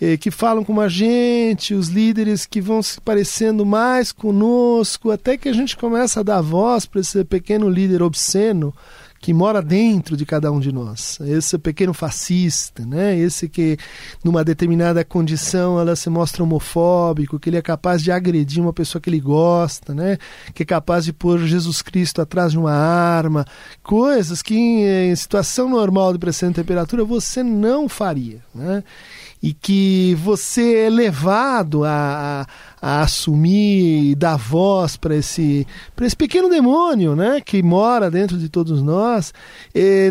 eh, 0.00 0.16
que 0.16 0.30
falam 0.30 0.64
como 0.64 0.80
a 0.80 0.88
gente, 0.88 1.74
os 1.74 1.88
líderes 1.88 2.44
que 2.44 2.60
vão 2.60 2.82
se 2.82 3.00
parecendo 3.00 3.64
mais 3.64 4.10
conosco, 4.10 5.10
até 5.10 5.36
que 5.36 5.48
a 5.48 5.52
gente 5.52 5.76
começa 5.76 6.20
a 6.20 6.24
dar 6.24 6.40
voz 6.40 6.86
para 6.86 7.00
esse 7.00 7.24
pequeno 7.24 7.68
líder 7.68 8.02
obsceno 8.02 8.74
que 9.26 9.34
mora 9.34 9.60
dentro 9.60 10.16
de 10.16 10.24
cada 10.24 10.52
um 10.52 10.60
de 10.60 10.70
nós. 10.70 11.18
Esse 11.20 11.58
pequeno 11.58 11.92
fascista, 11.92 12.86
né? 12.86 13.18
Esse 13.18 13.48
que 13.48 13.76
numa 14.22 14.44
determinada 14.44 15.04
condição 15.04 15.80
ela 15.80 15.96
se 15.96 16.08
mostra 16.08 16.44
homofóbico, 16.44 17.36
que 17.36 17.50
ele 17.50 17.56
é 17.56 17.60
capaz 17.60 18.04
de 18.04 18.12
agredir 18.12 18.62
uma 18.62 18.72
pessoa 18.72 19.02
que 19.02 19.10
ele 19.10 19.18
gosta, 19.18 19.92
né? 19.92 20.16
Que 20.54 20.62
é 20.62 20.66
capaz 20.66 21.06
de 21.06 21.12
pôr 21.12 21.40
Jesus 21.40 21.82
Cristo 21.82 22.22
atrás 22.22 22.52
de 22.52 22.58
uma 22.58 22.70
arma, 22.70 23.44
coisas 23.82 24.42
que 24.42 24.54
em, 24.54 25.16
situação 25.16 25.68
normal 25.68 26.12
de 26.12 26.20
pressão 26.20 26.50
e 26.50 26.54
temperatura 26.54 27.04
você 27.04 27.42
não 27.42 27.88
faria, 27.88 28.38
né? 28.54 28.84
e 29.42 29.52
que 29.52 30.16
você 30.22 30.86
é 30.86 30.90
levado 30.90 31.84
a, 31.84 31.90
a, 32.40 32.46
a 32.86 33.02
assumir 33.02 34.12
e 34.12 34.14
dar 34.14 34.36
voz 34.36 34.96
para 34.96 35.16
esse, 35.16 35.66
esse 36.00 36.16
pequeno 36.16 36.48
demônio 36.48 37.16
né, 37.16 37.40
que 37.44 37.60
mora 37.60 38.08
dentro 38.08 38.38
de 38.38 38.48
todos 38.48 38.80
nós, 38.80 39.34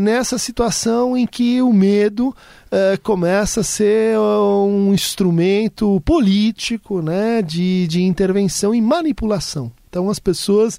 nessa 0.01 0.37
situação 0.37 1.15
em 1.15 1.25
que 1.25 1.61
o 1.61 1.71
medo 1.71 2.35
eh, 2.69 2.97
começa 3.01 3.61
a 3.61 3.63
ser 3.63 4.19
um 4.19 4.93
instrumento 4.93 6.01
político 6.01 7.01
né, 7.01 7.41
de, 7.41 7.87
de 7.87 8.03
intervenção 8.03 8.75
e 8.75 8.81
manipulação. 8.81 9.71
Então 9.95 10.09
as 10.09 10.19
pessoas 10.19 10.77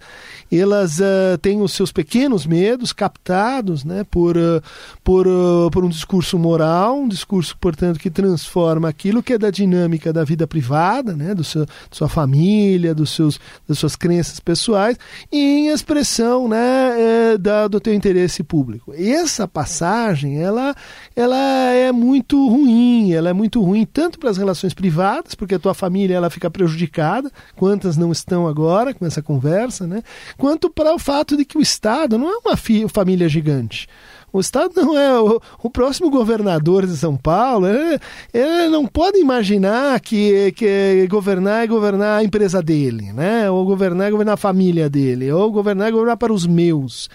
elas 0.52 0.98
uh, 0.98 1.38
têm 1.40 1.60
os 1.60 1.72
seus 1.72 1.90
pequenos 1.90 2.46
medos 2.46 2.92
captados 2.92 3.82
né, 3.84 4.04
por, 4.04 4.36
uh, 4.36 4.62
por, 5.02 5.26
uh, 5.26 5.70
por 5.72 5.84
um 5.84 5.88
discurso 5.88 6.38
moral, 6.38 7.00
um 7.00 7.08
discurso, 7.08 7.56
portanto, 7.58 7.98
que 7.98 8.10
transforma 8.10 8.88
aquilo 8.88 9.22
que 9.22 9.32
é 9.32 9.38
da 9.38 9.50
dinâmica 9.50 10.12
da 10.12 10.22
vida 10.22 10.46
privada, 10.46 11.14
né, 11.14 11.34
do 11.34 11.42
seu, 11.42 11.66
sua 11.90 12.08
família, 12.08 12.94
dos 12.94 13.10
seus, 13.10 13.40
das 13.66 13.78
suas 13.78 13.96
crenças 13.96 14.38
pessoais, 14.38 14.98
em 15.32 15.68
expressão 15.68 16.46
né, 16.46 17.36
da, 17.40 17.66
do 17.66 17.80
teu 17.80 17.94
interesse 17.94 18.42
público. 18.42 18.92
Essa 18.94 19.48
passagem 19.48 20.40
ela, 20.40 20.74
ela 21.14 21.36
é 21.72 21.90
muito 21.90 22.48
ruim, 22.48 23.12
ela 23.12 23.30
é 23.30 23.32
muito 23.32 23.62
ruim 23.62 23.84
tanto 23.84 24.18
para 24.18 24.30
as 24.30 24.36
relações 24.36 24.74
privadas, 24.74 25.34
porque 25.34 25.54
a 25.54 25.58
tua 25.58 25.74
família 25.74 26.14
ela 26.14 26.30
fica 26.30 26.50
prejudicada, 26.50 27.30
quantas 27.56 27.96
não 27.96 28.12
estão 28.12 28.46
agora, 28.46 28.94
nessa 29.06 29.22
conversa, 29.22 29.86
né? 29.86 30.02
quanto 30.36 30.68
para 30.70 30.94
o 30.94 30.98
fato 30.98 31.36
de 31.36 31.44
que 31.44 31.58
o 31.58 31.62
Estado 31.62 32.18
não 32.18 32.28
é 32.30 32.36
uma 32.44 32.88
família 32.88 33.28
gigante. 33.28 33.88
O 34.32 34.40
Estado 34.40 34.72
não 34.76 34.98
é 34.98 35.18
o, 35.18 35.40
o 35.62 35.70
próximo 35.70 36.10
governador 36.10 36.86
de 36.86 36.94
São 36.94 37.16
Paulo. 37.16 37.66
Ele, 37.66 37.98
ele, 38.34 38.68
não 38.68 38.86
pode 38.86 39.18
imaginar 39.18 39.98
que, 40.00 40.52
que 40.52 41.06
governar 41.08 41.64
é 41.64 41.66
governar 41.66 42.18
a 42.18 42.24
empresa 42.24 42.62
dele, 42.62 43.14
né? 43.14 43.50
Ou 43.50 43.64
governar 43.64 44.08
é 44.08 44.10
governar 44.10 44.34
a 44.34 44.36
família 44.36 44.90
dele, 44.90 45.32
ou 45.32 45.50
governar 45.50 45.88
é 45.88 45.90
governar 45.90 46.18
para 46.18 46.34
os 46.34 46.46
meus. 46.46 47.08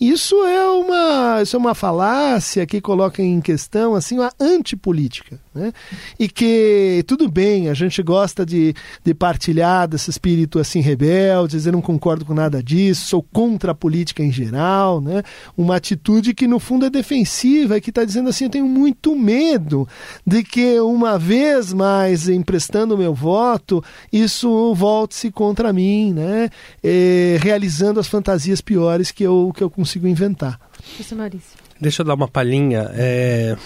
Isso 0.00 0.34
é 0.46 0.70
uma, 0.70 1.42
isso 1.42 1.56
é 1.56 1.58
uma 1.58 1.74
falácia 1.74 2.64
que 2.64 2.80
coloca 2.80 3.22
em 3.22 3.40
questão 3.42 3.94
assim 3.94 4.18
a 4.18 4.32
antipolítica. 4.40 5.38
Né? 5.54 5.72
E 6.18 6.28
que 6.28 7.04
tudo 7.06 7.30
bem, 7.30 7.68
a 7.68 7.74
gente 7.74 8.02
gosta 8.02 8.44
de, 8.44 8.74
de 9.04 9.14
partilhar 9.14 9.86
desse 9.86 10.10
espírito 10.10 10.58
assim 10.58 10.80
rebelde, 10.80 11.56
dizer 11.56 11.72
não 11.72 11.80
concordo 11.80 12.24
com 12.24 12.34
nada 12.34 12.62
disso, 12.62 13.06
sou 13.06 13.22
contra 13.22 13.72
a 13.72 13.74
política 13.74 14.22
em 14.22 14.32
geral, 14.32 15.00
né? 15.00 15.22
uma 15.56 15.76
atitude 15.76 16.34
que 16.34 16.46
no 16.46 16.58
fundo 16.58 16.86
é 16.86 16.90
defensiva 16.90 17.76
e 17.76 17.80
que 17.80 17.90
está 17.90 18.04
dizendo 18.04 18.28
assim: 18.28 18.44
eu 18.44 18.50
tenho 18.50 18.66
muito 18.66 19.14
medo 19.14 19.86
de 20.26 20.42
que 20.42 20.80
uma 20.80 21.18
vez 21.18 21.72
mais 21.72 22.28
emprestando 22.28 22.98
meu 22.98 23.14
voto, 23.14 23.84
isso 24.12 24.74
volte-se 24.74 25.30
contra 25.30 25.72
mim, 25.72 26.12
né? 26.12 26.50
É, 26.82 27.38
realizando 27.40 28.00
as 28.00 28.08
fantasias 28.08 28.60
piores 28.60 29.10
que 29.10 29.22
eu, 29.22 29.52
que 29.54 29.62
eu 29.62 29.70
consigo 29.70 29.92
consigo 29.92 30.08
inventar. 30.08 30.58
Isso, 30.98 31.14
Maurício. 31.14 31.58
Deixa 31.80 32.02
eu 32.02 32.06
dar 32.06 32.14
uma 32.14 32.28
palhinha. 32.28 32.90
É, 32.94 33.56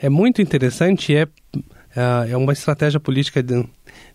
é 0.00 0.08
muito 0.08 0.40
interessante, 0.42 1.14
é, 1.14 1.26
é, 1.96 2.30
é 2.30 2.36
uma 2.36 2.52
estratégia 2.52 3.00
política 3.00 3.42
de, 3.42 3.64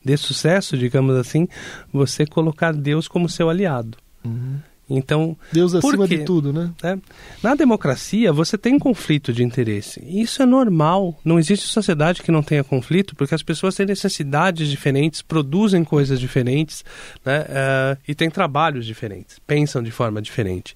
de 0.03 0.17
sucesso, 0.17 0.77
digamos 0.77 1.15
assim, 1.15 1.47
você 1.91 2.25
colocar 2.25 2.73
Deus 2.73 3.07
como 3.07 3.29
seu 3.29 3.49
aliado. 3.49 3.97
Uhum. 4.23 4.59
Então, 4.89 5.37
Deus 5.51 5.73
acima 5.73 6.07
de 6.07 6.25
tudo, 6.25 6.51
né? 6.51 6.71
É, 6.83 6.97
na 7.41 7.55
democracia, 7.55 8.33
você 8.33 8.57
tem 8.57 8.77
conflito 8.77 9.31
de 9.31 9.41
interesse. 9.43 10.03
Isso 10.05 10.41
é 10.43 10.45
normal. 10.45 11.17
Não 11.23 11.39
existe 11.39 11.65
sociedade 11.67 12.21
que 12.21 12.31
não 12.31 12.43
tenha 12.43 12.63
conflito, 12.63 13.15
porque 13.15 13.33
as 13.33 13.41
pessoas 13.41 13.75
têm 13.75 13.85
necessidades 13.85 14.67
diferentes, 14.69 15.21
produzem 15.21 15.83
coisas 15.83 16.19
diferentes, 16.19 16.83
né? 17.25 17.41
Uh, 17.41 17.97
e 18.07 18.13
têm 18.13 18.29
trabalhos 18.29 18.85
diferentes, 18.85 19.39
pensam 19.47 19.81
de 19.81 19.89
forma 19.89 20.21
diferente. 20.21 20.75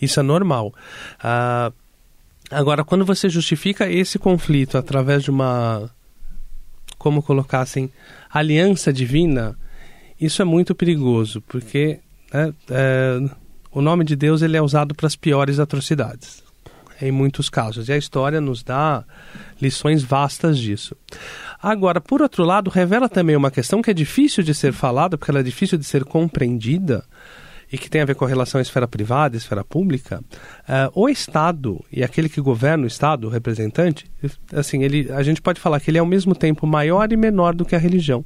Isso 0.00 0.18
é 0.18 0.22
normal. 0.22 0.74
Uh, 1.18 1.72
agora, 2.52 2.84
quando 2.84 3.04
você 3.04 3.28
justifica 3.28 3.90
esse 3.90 4.18
conflito 4.18 4.78
através 4.78 5.22
de 5.22 5.30
uma, 5.30 5.90
como 6.98 7.22
colocar 7.22 7.60
assim, 7.60 7.90
aliança 8.30 8.92
divina, 8.92 9.56
isso 10.20 10.40
é 10.40 10.44
muito 10.44 10.74
perigoso, 10.74 11.40
porque 11.42 11.98
né, 12.32 12.54
é, 12.70 13.18
o 13.72 13.80
nome 13.80 14.04
de 14.04 14.14
Deus 14.14 14.42
ele 14.42 14.56
é 14.56 14.62
usado 14.62 14.94
para 14.94 15.06
as 15.06 15.16
piores 15.16 15.58
atrocidades, 15.58 16.42
em 17.00 17.10
muitos 17.10 17.50
casos. 17.50 17.88
E 17.88 17.92
a 17.92 17.96
história 17.96 18.40
nos 18.40 18.62
dá 18.62 19.04
lições 19.60 20.02
vastas 20.02 20.58
disso. 20.58 20.96
Agora, 21.60 22.00
por 22.00 22.22
outro 22.22 22.44
lado, 22.44 22.70
revela 22.70 23.08
também 23.08 23.34
uma 23.34 23.50
questão 23.50 23.82
que 23.82 23.90
é 23.90 23.94
difícil 23.94 24.44
de 24.44 24.54
ser 24.54 24.72
falada, 24.72 25.18
porque 25.18 25.30
ela 25.30 25.40
é 25.40 25.44
difícil 25.44 25.78
de 25.78 25.84
ser 25.84 26.04
compreendida, 26.04 27.04
e 27.72 27.78
que 27.78 27.88
tem 27.88 28.02
a 28.02 28.04
ver 28.04 28.14
com 28.14 28.26
a 28.26 28.28
relação 28.28 28.60
esfera 28.60 28.86
privada 28.86 29.34
e 29.34 29.38
esfera 29.38 29.64
pública, 29.64 30.20
uh, 30.20 30.92
o 30.94 31.08
Estado 31.08 31.82
e 31.90 32.04
aquele 32.04 32.28
que 32.28 32.40
governa 32.40 32.84
o 32.84 32.86
Estado, 32.86 33.26
o 33.26 33.30
representante, 33.30 34.04
assim, 34.52 34.82
ele, 34.82 35.10
a 35.10 35.22
gente 35.22 35.40
pode 35.40 35.58
falar 35.58 35.80
que 35.80 35.90
ele 35.90 35.96
é 35.96 36.00
ao 36.00 36.06
mesmo 36.06 36.34
tempo 36.34 36.66
maior 36.66 37.10
e 37.10 37.16
menor 37.16 37.54
do 37.54 37.64
que 37.64 37.74
a 37.74 37.78
religião. 37.78 38.22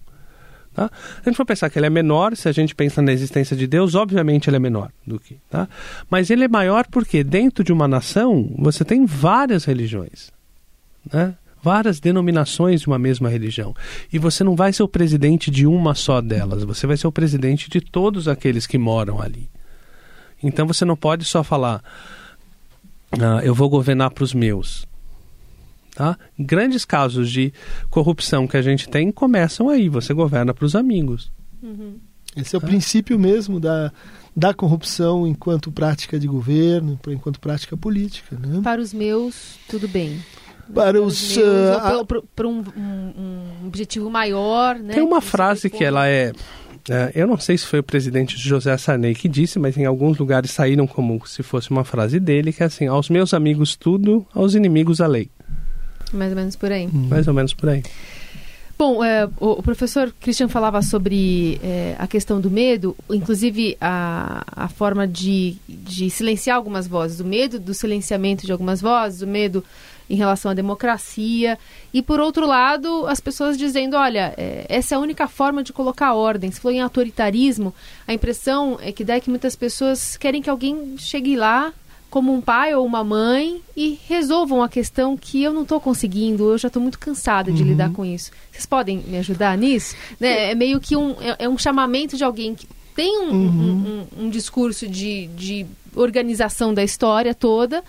Tá? 0.74 0.90
A 1.20 1.24
gente 1.24 1.36
for 1.36 1.46
pensar 1.46 1.70
que 1.70 1.78
ele 1.78 1.86
é 1.86 1.90
menor, 1.90 2.36
se 2.36 2.48
a 2.48 2.52
gente 2.52 2.74
pensa 2.74 3.00
na 3.00 3.12
existência 3.12 3.56
de 3.56 3.66
Deus, 3.66 3.94
obviamente 3.94 4.50
ele 4.50 4.56
é 4.56 4.60
menor 4.60 4.90
do 5.06 5.18
que. 5.18 5.38
Tá? 5.48 5.68
Mas 6.10 6.28
ele 6.28 6.44
é 6.44 6.48
maior 6.48 6.86
porque 6.88 7.22
dentro 7.24 7.64
de 7.64 7.72
uma 7.72 7.88
nação 7.88 8.52
você 8.58 8.84
tem 8.84 9.06
várias 9.06 9.64
religiões. 9.64 10.30
Né? 11.10 11.34
Várias 11.66 11.98
denominações 11.98 12.82
de 12.82 12.86
uma 12.86 12.96
mesma 12.96 13.28
religião. 13.28 13.74
E 14.12 14.20
você 14.20 14.44
não 14.44 14.54
vai 14.54 14.72
ser 14.72 14.84
o 14.84 14.88
presidente 14.88 15.50
de 15.50 15.66
uma 15.66 15.96
só 15.96 16.20
delas, 16.20 16.62
você 16.62 16.86
vai 16.86 16.96
ser 16.96 17.08
o 17.08 17.12
presidente 17.12 17.68
de 17.68 17.80
todos 17.80 18.28
aqueles 18.28 18.68
que 18.68 18.78
moram 18.78 19.20
ali. 19.20 19.50
Então 20.40 20.64
você 20.64 20.84
não 20.84 20.94
pode 20.94 21.24
só 21.24 21.42
falar, 21.42 21.82
ah, 23.20 23.40
eu 23.42 23.52
vou 23.52 23.68
governar 23.68 24.12
para 24.12 24.22
os 24.22 24.32
meus. 24.32 24.86
Tá? 25.92 26.16
Grandes 26.38 26.84
casos 26.84 27.32
de 27.32 27.52
corrupção 27.90 28.46
que 28.46 28.56
a 28.56 28.62
gente 28.62 28.88
tem 28.88 29.10
começam 29.10 29.68
aí. 29.68 29.88
Você 29.88 30.14
governa 30.14 30.54
para 30.54 30.66
os 30.66 30.76
amigos. 30.76 31.32
Uhum. 31.60 31.98
Esse 32.36 32.54
é 32.54 32.58
o 32.58 32.60
tá? 32.60 32.68
princípio 32.68 33.18
mesmo 33.18 33.58
da, 33.58 33.90
da 34.36 34.54
corrupção 34.54 35.26
enquanto 35.26 35.72
prática 35.72 36.16
de 36.16 36.28
governo, 36.28 36.96
enquanto 37.08 37.40
prática 37.40 37.76
política. 37.76 38.38
Né? 38.38 38.60
Para 38.62 38.80
os 38.80 38.94
meus, 38.94 39.58
tudo 39.68 39.88
bem. 39.88 40.22
Para, 40.74 41.00
os. 41.00 41.36
Uh, 41.36 42.22
para 42.34 42.48
um, 42.48 42.64
um, 42.76 42.82
um, 43.62 43.66
objetivo 43.66 44.10
maior. 44.10 44.76
Né? 44.76 44.94
Tem 44.94 45.02
uma 45.02 45.20
frase 45.20 45.70
que 45.70 45.84
ela 45.84 46.08
é, 46.08 46.32
é. 46.88 47.12
Eu 47.14 47.26
não 47.26 47.38
sei 47.38 47.56
se 47.56 47.66
foi 47.66 47.80
o 47.80 47.82
presidente 47.82 48.36
José 48.36 48.76
Sarney 48.76 49.14
que 49.14 49.28
disse, 49.28 49.58
mas 49.58 49.76
em 49.76 49.84
alguns 49.84 50.18
lugares 50.18 50.50
saíram 50.50 50.86
como 50.86 51.24
se 51.26 51.42
fosse 51.42 51.70
uma 51.70 51.84
frase 51.84 52.18
dele, 52.18 52.52
que 52.52 52.62
é 52.62 52.66
assim: 52.66 52.86
aos 52.86 53.08
meus 53.08 53.32
amigos 53.32 53.76
tudo, 53.76 54.26
aos 54.34 54.54
inimigos 54.54 55.00
a 55.00 55.06
lei. 55.06 55.28
Mais 56.12 56.30
ou 56.30 56.36
menos 56.36 56.56
por 56.56 56.70
aí. 56.70 56.86
Hum. 56.86 57.08
Mais 57.08 57.26
ou 57.26 57.34
menos 57.34 57.54
por 57.54 57.68
aí. 57.68 57.82
Bom, 58.78 59.02
é, 59.02 59.26
o, 59.40 59.52
o, 59.52 59.62
professor 59.62 60.14
Christian 60.20 60.48
falava 60.48 60.82
sobre 60.82 61.58
é, 61.62 61.96
a 61.98 62.06
questão 62.06 62.38
do 62.38 62.50
medo, 62.50 62.94
inclusive 63.08 63.74
a, 63.80 64.44
a 64.54 64.68
forma 64.68 65.08
de, 65.08 65.56
de 65.66 66.10
silenciar 66.10 66.58
algumas 66.58 66.86
vozes, 66.86 67.18
o 67.18 67.24
medo 67.24 67.58
do 67.58 67.72
silenciamento 67.72 68.44
de 68.44 68.52
algumas 68.52 68.82
vozes, 68.82 69.22
o 69.22 69.26
medo 69.26 69.64
em 70.08 70.16
relação 70.16 70.50
à 70.50 70.54
democracia, 70.54 71.58
e 71.92 72.00
por 72.00 72.20
outro 72.20 72.46
lado, 72.46 73.06
as 73.06 73.20
pessoas 73.20 73.58
dizendo, 73.58 73.96
olha, 73.96 74.34
é, 74.36 74.66
essa 74.68 74.94
é 74.94 74.96
a 74.96 75.00
única 75.00 75.26
forma 75.26 75.62
de 75.62 75.72
colocar 75.72 76.14
ordem. 76.14 76.50
Se 76.50 76.60
for 76.60 76.70
em 76.70 76.80
autoritarismo, 76.80 77.74
a 78.06 78.12
impressão 78.12 78.78
é 78.80 78.92
que 78.92 79.04
dá 79.04 79.18
que 79.20 79.30
muitas 79.30 79.56
pessoas 79.56 80.16
querem 80.16 80.40
que 80.40 80.50
alguém 80.50 80.96
chegue 80.98 81.36
lá 81.36 81.72
como 82.08 82.32
um 82.32 82.40
pai 82.40 82.74
ou 82.74 82.86
uma 82.86 83.02
mãe 83.02 83.60
e 83.76 83.98
resolvam 84.08 84.62
a 84.62 84.68
questão 84.68 85.16
que 85.16 85.42
eu 85.42 85.52
não 85.52 85.62
estou 85.62 85.80
conseguindo, 85.80 86.50
eu 86.50 86.58
já 86.58 86.68
estou 86.68 86.80
muito 86.80 86.98
cansada 86.98 87.52
de 87.52 87.62
uhum. 87.62 87.68
lidar 87.68 87.92
com 87.92 88.04
isso. 88.04 88.30
Vocês 88.50 88.64
podem 88.64 88.98
me 89.06 89.18
ajudar 89.18 89.58
nisso? 89.58 89.94
Né? 90.18 90.52
É 90.52 90.54
meio 90.54 90.80
que 90.80 90.96
um, 90.96 91.10
é, 91.20 91.36
é 91.40 91.48
um 91.48 91.58
chamamento 91.58 92.16
de 92.16 92.24
alguém 92.24 92.54
que 92.54 92.66
tem 92.94 93.18
um, 93.18 93.30
uhum. 93.30 93.40
um, 93.40 94.22
um, 94.22 94.24
um 94.24 94.30
discurso 94.30 94.88
de, 94.88 95.26
de 95.28 95.66
organização 95.94 96.72
da 96.72 96.82
história 96.82 97.34
toda 97.34 97.84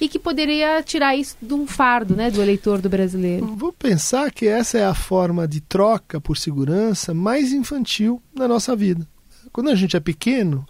e 0.00 0.08
que 0.08 0.18
poderia 0.18 0.82
tirar 0.82 1.14
isso 1.14 1.36
de 1.40 1.52
um 1.52 1.66
fardo 1.66 2.16
né, 2.16 2.30
do 2.30 2.40
eleitor 2.40 2.80
do 2.80 2.88
brasileiro. 2.88 3.46
Vou 3.54 3.72
pensar 3.72 4.30
que 4.30 4.46
essa 4.46 4.78
é 4.78 4.84
a 4.84 4.94
forma 4.94 5.46
de 5.46 5.60
troca 5.60 6.20
por 6.20 6.36
segurança 6.36 7.12
mais 7.12 7.52
infantil 7.52 8.22
na 8.34 8.48
nossa 8.48 8.74
vida. 8.74 9.06
Quando 9.52 9.68
a 9.68 9.74
gente 9.74 9.96
é 9.96 10.00
pequeno, 10.00 10.66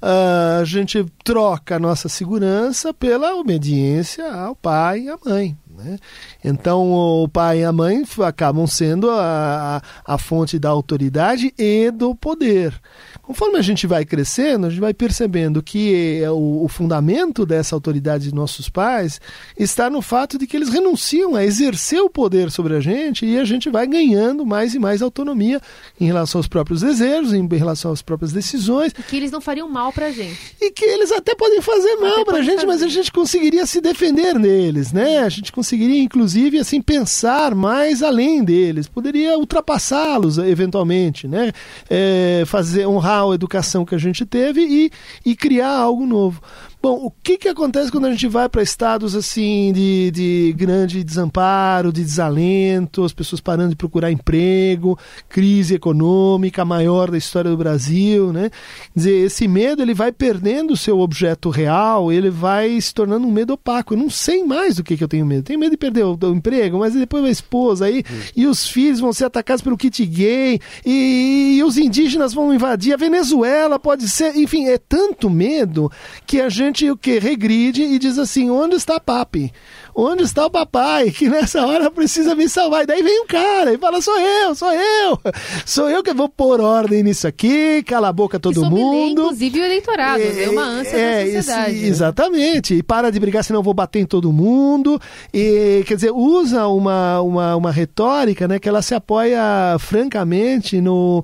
a 0.00 0.64
gente 0.64 1.04
troca 1.22 1.76
a 1.76 1.78
nossa 1.78 2.08
segurança 2.08 2.92
pela 2.92 3.36
obediência 3.36 4.32
ao 4.32 4.56
pai 4.56 5.02
e 5.02 5.08
à 5.08 5.18
mãe. 5.24 5.56
Né? 5.76 5.98
Então, 6.44 6.92
o 6.92 7.28
pai 7.28 7.60
e 7.60 7.64
a 7.64 7.72
mãe 7.72 8.02
acabam 8.26 8.66
sendo 8.66 9.10
a, 9.10 9.82
a, 10.06 10.14
a 10.14 10.18
fonte 10.18 10.58
da 10.58 10.68
autoridade 10.68 11.52
e 11.58 11.90
do 11.90 12.14
poder. 12.14 12.78
Conforme 13.22 13.58
a 13.58 13.62
gente 13.62 13.86
vai 13.86 14.04
crescendo, 14.04 14.66
a 14.66 14.70
gente 14.70 14.80
vai 14.80 14.92
percebendo 14.92 15.62
que 15.62 16.20
é 16.22 16.30
o, 16.30 16.64
o, 16.64 16.68
fundamento 16.68 17.46
dessa 17.46 17.74
autoridade 17.74 18.24
de 18.24 18.34
nossos 18.34 18.68
pais 18.68 19.20
está 19.56 19.88
no 19.88 20.02
fato 20.02 20.36
de 20.36 20.46
que 20.46 20.56
eles 20.56 20.68
renunciam 20.68 21.34
a 21.34 21.44
exercer 21.44 22.00
o 22.00 22.10
poder 22.10 22.50
sobre 22.50 22.74
a 22.74 22.80
gente 22.80 23.24
e 23.24 23.38
a 23.38 23.44
gente 23.44 23.70
vai 23.70 23.86
ganhando 23.86 24.44
mais 24.44 24.74
e 24.74 24.78
mais 24.78 25.00
autonomia 25.00 25.60
em 26.00 26.04
relação 26.04 26.38
aos 26.38 26.48
próprios 26.48 26.82
desejos, 26.82 27.32
em 27.32 27.46
relação 27.46 27.92
às 27.92 28.02
próprias 28.02 28.32
decisões. 28.32 28.92
E 28.98 29.02
que 29.02 29.16
eles 29.16 29.30
não 29.30 29.40
fariam 29.40 29.68
mal 29.68 29.92
para 29.92 30.06
a 30.06 30.12
gente. 30.12 30.56
E 30.60 30.70
que 30.70 30.84
eles 30.84 31.12
até 31.12 31.34
podem 31.34 31.62
fazer 31.62 31.96
mal 31.96 32.24
para 32.24 32.38
a 32.38 32.42
gente, 32.42 32.56
fazer. 32.56 32.66
mas 32.66 32.82
a 32.82 32.88
gente 32.88 33.10
conseguiria 33.12 33.64
se 33.66 33.80
defender 33.80 34.38
deles, 34.38 34.92
né? 34.92 35.20
A 35.20 35.28
gente 35.28 35.52
conseguiria, 35.62 36.02
inclusive, 36.02 36.58
assim, 36.58 36.82
pensar 36.82 37.54
mais 37.54 38.02
além 38.02 38.42
deles, 38.42 38.88
poderia 38.88 39.38
ultrapassá-los 39.38 40.36
eventualmente, 40.38 41.28
né? 41.28 41.52
É, 41.88 42.42
fazer 42.46 42.84
honrar 42.86 43.30
a 43.30 43.34
educação 43.34 43.84
que 43.84 43.94
a 43.94 43.98
gente 43.98 44.26
teve 44.26 44.60
e, 44.60 44.90
e 45.24 45.36
criar 45.36 45.70
algo 45.70 46.04
novo. 46.04 46.42
Bom, 46.82 46.94
o 46.96 47.12
que, 47.22 47.38
que 47.38 47.48
acontece 47.48 47.92
quando 47.92 48.06
a 48.06 48.10
gente 48.10 48.26
vai 48.26 48.48
para 48.48 48.60
estados 48.60 49.14
assim 49.14 49.72
de, 49.72 50.10
de 50.10 50.52
grande 50.56 51.04
desamparo, 51.04 51.92
de 51.92 52.02
desalento, 52.02 53.04
as 53.04 53.12
pessoas 53.12 53.40
parando 53.40 53.70
de 53.70 53.76
procurar 53.76 54.10
emprego, 54.10 54.98
crise 55.28 55.76
econômica 55.76 56.64
maior 56.64 57.08
da 57.08 57.16
história 57.16 57.48
do 57.48 57.56
Brasil, 57.56 58.32
né? 58.32 58.50
Quer 58.92 58.98
dizer, 58.98 59.26
esse 59.26 59.46
medo 59.46 59.80
ele 59.80 59.94
vai 59.94 60.10
perdendo 60.10 60.72
o 60.72 60.76
seu 60.76 60.98
objeto 60.98 61.50
real, 61.50 62.10
ele 62.10 62.30
vai 62.30 62.80
se 62.80 62.92
tornando 62.92 63.28
um 63.28 63.30
medo 63.30 63.52
opaco. 63.52 63.94
Eu 63.94 63.98
não 63.98 64.10
sei 64.10 64.42
mais 64.42 64.74
do 64.74 64.82
que, 64.82 64.96
que 64.96 65.04
eu 65.04 65.08
tenho 65.08 65.24
medo. 65.24 65.44
Tenho 65.44 65.60
medo 65.60 65.70
de 65.70 65.76
perder 65.76 66.04
o, 66.04 66.18
o 66.20 66.34
emprego, 66.34 66.80
mas 66.80 66.94
depois 66.94 67.24
a 67.24 67.30
esposa 67.30 67.84
aí 67.84 68.00
hum. 68.00 68.20
e 68.34 68.44
os 68.44 68.66
filhos 68.66 68.98
vão 68.98 69.12
ser 69.12 69.26
atacados 69.26 69.62
pelo 69.62 69.76
kit 69.76 70.04
gay 70.04 70.58
e, 70.84 71.58
e 71.58 71.62
os 71.62 71.78
indígenas 71.78 72.34
vão 72.34 72.52
invadir 72.52 72.92
a 72.92 72.96
Venezuela, 72.96 73.78
pode 73.78 74.08
ser, 74.08 74.34
enfim, 74.34 74.66
é 74.66 74.78
tanto 74.78 75.30
medo 75.30 75.88
que 76.26 76.40
a 76.40 76.48
gente 76.48 76.71
gente 76.72 76.90
o 76.90 76.96
que 76.96 77.18
regride 77.18 77.82
e 77.82 77.98
diz 77.98 78.18
assim: 78.18 78.50
onde 78.50 78.76
está 78.76 78.98
papi? 78.98 79.52
Onde 79.94 80.22
está 80.22 80.46
o 80.46 80.50
papai? 80.50 81.10
Que 81.10 81.28
nessa 81.28 81.66
hora 81.66 81.90
precisa 81.90 82.34
me 82.34 82.48
salvar. 82.48 82.82
E 82.82 82.86
daí 82.86 83.02
vem 83.02 83.22
um 83.22 83.26
cara 83.26 83.74
e 83.74 83.78
fala: 83.78 84.00
sou 84.00 84.18
eu, 84.18 84.54
sou 84.54 84.72
eu. 84.72 85.20
Sou 85.66 85.90
eu 85.90 86.02
que 86.02 86.14
vou 86.14 86.28
pôr 86.28 86.60
ordem 86.60 87.02
nisso 87.02 87.26
aqui, 87.26 87.82
cala 87.82 88.08
a 88.08 88.12
boca 88.12 88.40
todo 88.40 88.64
mundo. 88.64 89.22
Inclusive 89.22 89.60
o 89.60 89.64
eleitorado, 89.64 90.22
é, 90.22 90.44
é 90.44 90.50
uma 90.50 90.62
ânsia 90.62 90.96
é, 90.96 91.24
da 91.24 91.42
sociedade. 91.42 91.76
Esse, 91.76 91.84
exatamente. 91.86 92.74
E 92.74 92.82
para 92.82 93.10
de 93.10 93.20
brigar, 93.20 93.44
senão 93.44 93.60
eu 93.60 93.64
vou 93.64 93.74
bater 93.74 94.00
em 94.00 94.06
todo 94.06 94.32
mundo. 94.32 95.00
E, 95.32 95.84
quer 95.86 95.96
dizer, 95.96 96.10
usa 96.10 96.66
uma, 96.66 97.20
uma, 97.20 97.56
uma 97.56 97.70
retórica 97.70 98.48
né, 98.48 98.58
que 98.58 98.68
ela 98.68 98.80
se 98.80 98.94
apoia 98.94 99.76
francamente 99.78 100.80
no, 100.80 101.22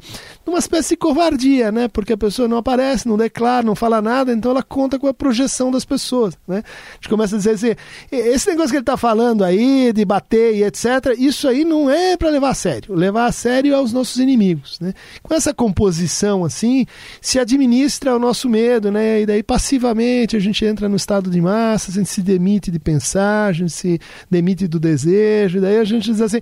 numa 0.48 0.58
espécie 0.58 0.90
de 0.90 0.96
covardia, 0.96 1.70
né? 1.70 1.88
Porque 1.88 2.14
a 2.14 2.16
pessoa 2.16 2.48
não 2.48 2.56
aparece, 2.56 3.06
não 3.06 3.16
declara, 3.16 3.64
não 3.64 3.74
fala 3.74 4.00
nada, 4.00 4.32
então 4.32 4.50
ela 4.50 4.62
conta 4.62 4.98
com 4.98 5.06
a 5.06 5.14
projeção 5.14 5.70
das 5.70 5.84
pessoas, 5.84 6.34
né? 6.46 6.62
A 6.64 6.94
gente 6.94 7.08
começa 7.08 7.36
a 7.36 7.38
dizer 7.38 7.50
assim, 7.50 7.74
esse 8.10 8.48
negócio 8.48 8.70
que 8.70 8.76
ele 8.76 8.82
está 8.82 8.96
falando 8.96 9.44
aí, 9.44 9.92
de 9.92 10.04
bater 10.04 10.54
e 10.54 10.64
etc., 10.64 11.14
isso 11.18 11.46
aí 11.46 11.64
não 11.64 11.90
é 11.90 12.16
para 12.16 12.30
levar 12.30 12.50
a 12.50 12.54
sério. 12.54 12.94
Levar 12.94 13.26
a 13.26 13.32
sério 13.32 13.74
é 13.74 13.80
os 13.80 13.92
nossos 13.92 14.16
inimigos. 14.16 14.80
Né? 14.80 14.94
Com 15.22 15.34
essa 15.34 15.52
composição 15.52 16.44
assim, 16.44 16.86
se 17.20 17.38
administra 17.38 18.16
o 18.16 18.18
nosso 18.18 18.48
medo, 18.48 18.90
né? 18.90 19.20
E 19.20 19.26
daí 19.26 19.42
passivamente 19.42 20.36
a 20.36 20.40
gente 20.40 20.64
entra 20.64 20.88
no 20.88 20.96
estado 20.96 21.30
de 21.30 21.40
massa, 21.40 21.90
a 21.90 21.94
gente 21.94 22.08
se 22.08 22.22
demite 22.22 22.70
de 22.70 22.78
pensar, 22.78 23.48
a 23.48 23.52
gente 23.52 23.72
se 23.72 24.00
demite 24.30 24.66
do 24.66 24.80
desejo, 24.80 25.60
daí 25.60 25.78
a 25.78 25.84
gente 25.84 26.10
diz 26.10 26.20
assim. 26.20 26.40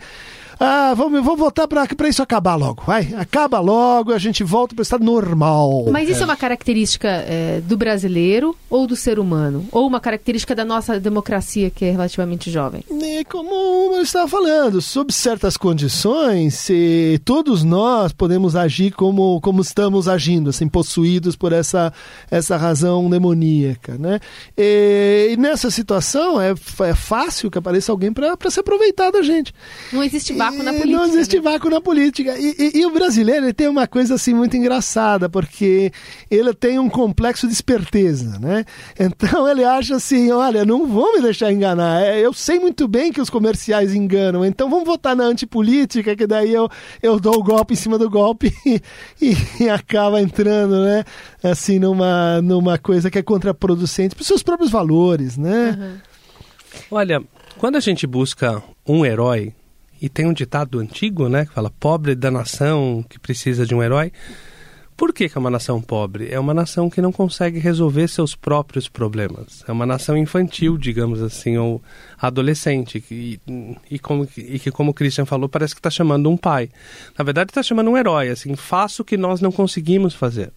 Ah, 0.59 0.95
vamos, 0.95 1.23
vamos 1.23 1.39
voltar 1.39 1.69
para 1.69 2.09
isso 2.09 2.23
acabar 2.23 2.55
logo. 2.55 2.83
Vai, 2.87 3.15
acaba 3.17 3.61
logo, 3.61 4.13
a 4.13 4.19
gente 4.19 4.43
volta 4.43 4.75
para 4.75 4.81
o 4.81 4.83
estado 4.83 5.05
normal. 5.05 5.87
Mas 5.91 6.09
isso 6.09 6.21
é, 6.21 6.23
é 6.23 6.25
uma 6.25 6.37
característica 6.37 7.09
é, 7.09 7.61
do 7.61 7.77
brasileiro 7.77 8.57
ou 8.71 8.87
do 8.87 8.97
ser 8.97 9.19
humano? 9.19 9.67
Ou 9.71 9.87
uma 9.87 10.01
característica 10.01 10.55
da 10.55 10.65
nossa 10.65 10.99
democracia 10.99 11.71
que 11.71 11.85
é 11.85 11.91
relativamente 11.91 12.51
jovem? 12.51 12.83
É 13.03 13.25
como 13.25 13.95
eu 13.95 14.03
estava 14.03 14.27
falando, 14.29 14.81
sob 14.81 15.13
certas 15.13 15.57
condições, 15.57 16.55
se 16.55 17.21
todos 17.25 17.63
nós 17.63 18.13
podemos 18.13 18.57
agir 18.57 18.93
como, 18.93 19.41
como 19.41 19.61
estamos 19.61 20.09
agindo, 20.09 20.51
assim, 20.51 20.69
possuídos 20.69 21.37
por 21.37 21.53
essa, 21.53 21.93
essa 22.31 22.57
razão 22.57 23.11
demoníaca, 23.11 23.97
né? 23.99 24.21
E, 24.57 25.31
e 25.33 25.37
nessa 25.37 25.71
situação 25.71 26.41
é, 26.41 26.55
é 26.81 26.95
fácil 26.95 27.51
que 27.51 27.59
apareça 27.59 27.93
alguém 27.93 28.13
para 28.13 28.51
se 28.51 28.61
aproveitar 28.61 29.11
da 29.11 29.23
gente. 29.23 29.53
Não 29.93 30.03
existe 30.03 30.33
vácuo 30.51 30.63
na 30.63 30.73
política. 30.73 30.97
Não 30.97 31.05
existe 31.07 31.37
né? 31.37 31.43
vácuo 31.43 31.71
na 31.71 31.81
política. 31.81 32.39
E, 32.39 32.55
e, 32.59 32.79
e 32.81 32.87
o 32.87 32.91
brasileiro 32.91 33.53
tem 33.53 33.69
uma 33.69 33.87
coisa 33.87 34.15
assim 34.15 34.35
muito 34.35 34.57
engraçada, 34.57 35.29
porque 35.29 35.93
ele 36.31 36.53
tem 36.55 36.79
um 36.79 36.89
complexo 36.89 37.47
de 37.47 37.53
esperteza, 37.53 38.39
né? 38.39 38.65
Então 38.99 39.49
ele 39.49 39.65
acha 39.65 39.97
assim, 39.97 40.31
olha, 40.31 40.65
não 40.65 40.87
vou 40.87 41.15
me 41.15 41.23
deixar 41.23 41.53
enganar. 41.53 42.03
É, 42.03 42.21
eu 42.21 42.33
sei 42.33 42.59
muito 42.59 42.87
bem 42.89 43.13
que 43.13 43.21
os 43.21 43.31
comerciais 43.31 43.95
enganam, 43.95 44.45
então 44.45 44.69
vamos 44.69 44.85
votar 44.85 45.15
na 45.17 45.25
antipolítica, 45.25 46.17
que 46.17 46.27
daí 46.27 46.53
eu, 46.53 46.69
eu 47.03 47.19
dou 47.21 47.39
o 47.39 47.43
golpe 47.43 47.75
em 47.75 47.77
cima 47.77 47.99
do 47.99 48.11
golpe 48.11 48.53
e, 49.21 49.37
e 49.61 49.69
acaba 49.69 50.21
entrando, 50.21 50.85
né? 50.85 51.05
Assim, 51.43 51.79
numa, 51.79 52.41
numa 52.43 52.79
coisa 52.79 53.11
que 53.11 53.19
é 53.19 53.23
contraproducente 53.23 54.15
para 54.15 54.23
os 54.23 54.27
seus 54.27 54.43
próprios 54.43 54.71
valores, 54.71 55.37
né? 55.37 55.77
Uhum. 55.79 55.97
Olha, 56.91 57.23
quando 57.59 57.77
a 57.77 57.81
gente 57.81 58.07
busca 58.07 58.63
um 58.87 59.05
herói, 59.05 59.53
e 60.01 60.09
tem 60.09 60.27
um 60.27 60.33
ditado 60.33 60.79
antigo, 60.79 61.29
né, 61.29 61.47
que 61.47 61.53
fala 61.53 61.71
pobre 61.71 62.15
da 62.15 62.31
nação 62.31 63.05
que 63.09 63.19
precisa 63.19 63.67
de 63.67 63.75
um 63.75 63.83
herói. 63.83 64.13
Por 64.97 65.13
que, 65.13 65.29
que 65.29 65.37
é 65.37 65.39
uma 65.39 65.51
nação 65.51 65.81
pobre? 65.83 66.31
É 66.31 66.41
uma 66.41 66.55
nação 66.55 66.89
que 66.89 67.03
não 67.03 67.13
consegue 67.13 67.59
resolver 67.59 68.09
seus 68.09 68.35
próprios 68.35 68.89
problemas. 68.89 69.63
É 69.69 69.73
uma 69.73 69.85
nação 69.85 70.17
infantil, 70.17 70.79
digamos 70.79 71.21
assim, 71.21 71.59
ou 71.59 71.83
adolescente. 72.19 73.05
E, 73.11 73.39
e, 73.91 73.99
como, 73.99 74.27
e 74.39 74.59
que, 74.59 74.71
como 74.71 74.93
o 74.93 74.95
Christian 74.95 75.27
falou, 75.27 75.51
parece 75.51 75.75
que 75.75 75.81
está 75.81 75.91
chamando 75.91 76.31
um 76.31 76.37
pai. 76.37 76.71
Na 77.19 77.23
verdade, 77.23 77.51
está 77.51 77.63
chamando 77.63 77.91
um 77.91 77.97
herói, 77.97 78.31
assim, 78.31 78.57
faça 78.57 79.03
o 79.03 79.05
que 79.05 79.19
nós 79.19 79.43
não 79.43 79.53
conseguimos 79.53 80.15
fazer. 80.15 80.51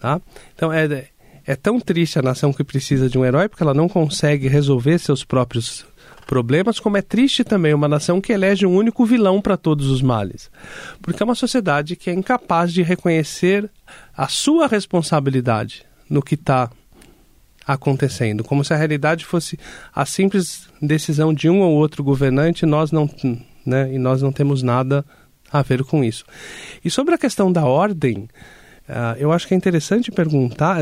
Tá? 0.00 0.20
Então, 0.56 0.72
é, 0.72 1.06
é 1.46 1.54
tão 1.54 1.78
triste 1.78 2.18
a 2.18 2.22
nação 2.22 2.52
que 2.52 2.64
precisa 2.64 3.08
de 3.08 3.16
um 3.16 3.24
herói, 3.24 3.48
porque 3.48 3.62
ela 3.62 3.74
não 3.74 3.88
consegue 3.88 4.48
resolver 4.48 4.98
seus 4.98 5.22
próprios 5.22 5.80
problemas, 5.80 5.97
como 6.82 6.96
é 6.96 7.02
triste 7.02 7.42
também 7.42 7.72
uma 7.72 7.88
nação 7.88 8.20
que 8.20 8.32
elege 8.32 8.66
um 8.66 8.76
único 8.76 9.06
vilão 9.06 9.40
para 9.40 9.56
todos 9.56 9.88
os 9.88 10.02
males. 10.02 10.50
Porque 11.00 11.22
é 11.22 11.24
uma 11.24 11.34
sociedade 11.34 11.96
que 11.96 12.10
é 12.10 12.12
incapaz 12.12 12.72
de 12.72 12.82
reconhecer 12.82 13.70
a 14.16 14.28
sua 14.28 14.66
responsabilidade 14.66 15.86
no 16.08 16.22
que 16.22 16.34
está 16.34 16.70
acontecendo, 17.66 18.42
como 18.42 18.64
se 18.64 18.72
a 18.72 18.76
realidade 18.76 19.24
fosse 19.24 19.58
a 19.94 20.06
simples 20.06 20.68
decisão 20.80 21.34
de 21.34 21.50
um 21.50 21.60
ou 21.60 21.74
outro 21.74 22.02
governante, 22.02 22.64
nós 22.64 22.90
não, 22.90 23.08
né, 23.64 23.92
e 23.92 23.98
nós 23.98 24.22
não 24.22 24.32
temos 24.32 24.62
nada 24.62 25.04
a 25.52 25.62
ver 25.62 25.84
com 25.84 26.02
isso. 26.02 26.24
E 26.82 26.90
sobre 26.90 27.14
a 27.14 27.18
questão 27.18 27.52
da 27.52 27.64
ordem, 27.64 28.28
uh, 28.88 29.16
eu 29.18 29.32
acho 29.32 29.46
que 29.46 29.52
é 29.52 29.56
interessante 29.56 30.10
perguntar, 30.10 30.78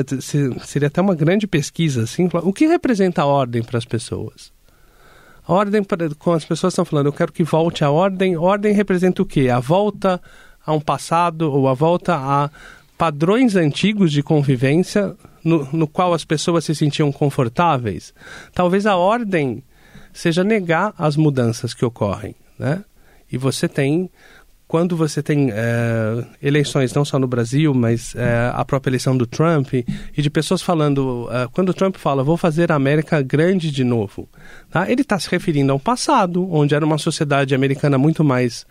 seria 0.64 0.86
até 0.86 1.00
uma 1.00 1.14
grande 1.14 1.46
pesquisa, 1.46 2.04
assim, 2.04 2.28
o 2.32 2.52
que 2.52 2.66
representa 2.66 3.22
a 3.22 3.26
ordem 3.26 3.62
para 3.62 3.78
as 3.78 3.84
pessoas? 3.84 4.55
Ordem, 5.46 5.82
como 6.18 6.36
as 6.36 6.44
pessoas 6.44 6.72
estão 6.72 6.84
falando, 6.84 7.06
eu 7.06 7.12
quero 7.12 7.32
que 7.32 7.44
volte 7.44 7.84
a 7.84 7.90
ordem. 7.90 8.36
Ordem 8.36 8.72
representa 8.72 9.22
o 9.22 9.26
quê? 9.26 9.48
A 9.48 9.60
volta 9.60 10.20
a 10.64 10.72
um 10.72 10.80
passado 10.80 11.52
ou 11.52 11.68
a 11.68 11.74
volta 11.74 12.16
a 12.16 12.50
padrões 12.98 13.54
antigos 13.54 14.10
de 14.10 14.22
convivência 14.22 15.14
no, 15.44 15.68
no 15.72 15.86
qual 15.86 16.12
as 16.12 16.24
pessoas 16.24 16.64
se 16.64 16.74
sentiam 16.74 17.12
confortáveis. 17.12 18.12
Talvez 18.52 18.86
a 18.86 18.96
ordem 18.96 19.62
seja 20.12 20.42
negar 20.42 20.92
as 20.98 21.16
mudanças 21.16 21.72
que 21.72 21.84
ocorrem, 21.84 22.34
né? 22.58 22.82
E 23.30 23.36
você 23.36 23.68
tem 23.68 24.10
quando 24.68 24.96
você 24.96 25.22
tem 25.22 25.50
é, 25.52 26.24
eleições 26.42 26.92
não 26.92 27.04
só 27.04 27.18
no 27.18 27.26
Brasil, 27.26 27.72
mas 27.72 28.14
é, 28.16 28.50
a 28.52 28.64
própria 28.64 28.90
eleição 28.90 29.16
do 29.16 29.26
Trump 29.26 29.72
e, 29.74 29.84
de 30.16 30.28
pessoas 30.28 30.60
falando, 30.60 31.28
é, 31.30 31.48
quando 31.52 31.68
o 31.68 31.74
Trump 31.74 31.96
fala 31.96 32.24
vou 32.24 32.36
fazer 32.36 32.72
a 32.72 32.74
América 32.74 33.22
grande 33.22 33.70
de 33.70 33.84
novo, 33.84 34.28
tá? 34.70 34.90
ele 34.90 35.02
está 35.02 35.18
se 35.18 35.30
referindo 35.30 35.72
ao 35.72 35.78
passado, 35.78 36.52
onde 36.52 36.74
era 36.74 36.84
uma 36.84 36.98
sociedade 36.98 37.54
americana 37.54 37.96
muito 37.96 38.24
mais 38.24 38.66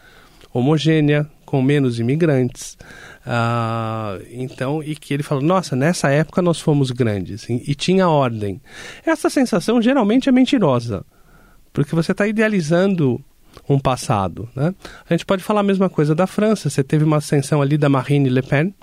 homogênea, 0.54 1.30
com 1.46 1.62
menos 1.62 2.00
imigrantes, 2.00 2.78
uh, 3.26 4.22
então 4.32 4.82
e 4.82 4.96
que 4.96 5.14
ele 5.14 5.24
falou, 5.24 5.44
nossa, 5.44 5.76
nessa 5.76 6.10
época 6.10 6.42
nós 6.42 6.60
fomos 6.60 6.92
grandes 6.92 7.48
e, 7.50 7.64
e 7.68 7.76
tinha 7.76 8.10
ordem. 8.10 8.62
Essa 9.06 9.30
sensação 9.30 9.82
geralmente 9.82 10.28
é 10.28 10.32
mentirosa, 10.32 11.06
porque 11.72 11.96
você 11.96 12.12
está 12.12 12.28
idealizando 12.28 13.24
um 13.68 13.80
passado. 13.80 14.48
Né? 14.56 14.74
A 15.10 15.14
gente 15.14 15.26
pode 15.26 15.44
falar 15.44 15.62
a 15.62 15.64
mesma 15.64 15.90
coisa 15.90 16.14
da 16.14 16.28
França. 16.28 16.70
Você 16.70 16.84
teve 16.84 17.04
uma 17.04 17.18
ascensão 17.18 17.62
ali 17.62 17.78
da 17.78 17.90
Marine 17.90 18.30
Le 18.30 18.42
Pen 18.42 18.74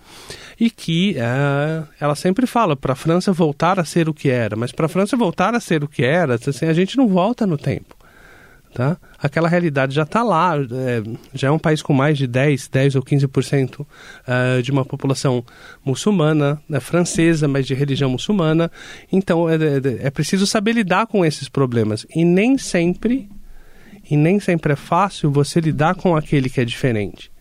e 0.59 0.71
que 0.71 1.16
é, 1.18 1.83
ela 2.01 2.14
sempre 2.14 2.47
fala 2.47 2.77
para 2.77 2.92
a 2.92 2.97
França 2.97 3.33
voltar 3.33 3.79
a 3.81 3.85
ser 3.85 4.09
o 4.09 4.14
que 4.14 4.31
era, 4.31 4.57
mas 4.57 4.73
para 4.73 4.87
a 4.87 4.88
França 4.88 5.16
voltar 5.16 5.55
a 5.55 5.61
ser 5.61 5.83
o 5.83 5.88
que 5.88 6.05
era, 6.05 6.35
assim, 6.35 6.66
a 6.66 6.73
gente 6.73 6.97
não 6.97 7.09
volta 7.09 7.47
no 7.47 7.57
tempo. 7.57 7.97
Tá? 8.75 8.97
Aquela 9.18 9.49
realidade 9.49 9.95
já 9.95 10.05
está 10.05 10.23
lá, 10.23 10.55
é, 10.57 11.03
já 11.35 11.49
é 11.49 11.51
um 11.51 11.59
país 11.59 11.83
com 11.83 11.92
mais 11.92 12.16
de 12.16 12.27
10, 12.27 12.68
10 12.68 12.95
ou 12.95 13.03
15% 13.03 13.87
é, 14.27 14.62
de 14.62 14.71
uma 14.71 14.83
população 14.83 15.45
muçulmana, 15.85 16.59
né, 16.66 16.81
francesa, 16.81 17.47
mas 17.47 17.66
de 17.66 17.75
religião 17.75 18.09
muçulmana. 18.09 18.71
Então 19.12 19.47
é, 19.47 19.57
é, 19.57 20.07
é 20.07 20.11
preciso 20.11 20.47
saber 20.47 20.73
lidar 20.73 21.07
com 21.07 21.23
esses 21.23 21.51
problemas. 21.51 22.07
E 22.16 22.25
nem 22.25 22.57
sempre 22.57 23.29
e 24.12 24.16
nem 24.16 24.38
sempre 24.38 24.75
é 24.75 24.77
fácil 24.77 25.31
você 25.31 25.59
lidar 25.59 25.94
com 25.94 26.14
aquele 26.14 26.51
que 26.51 26.61
é 26.61 26.66
diferente. 26.66 27.33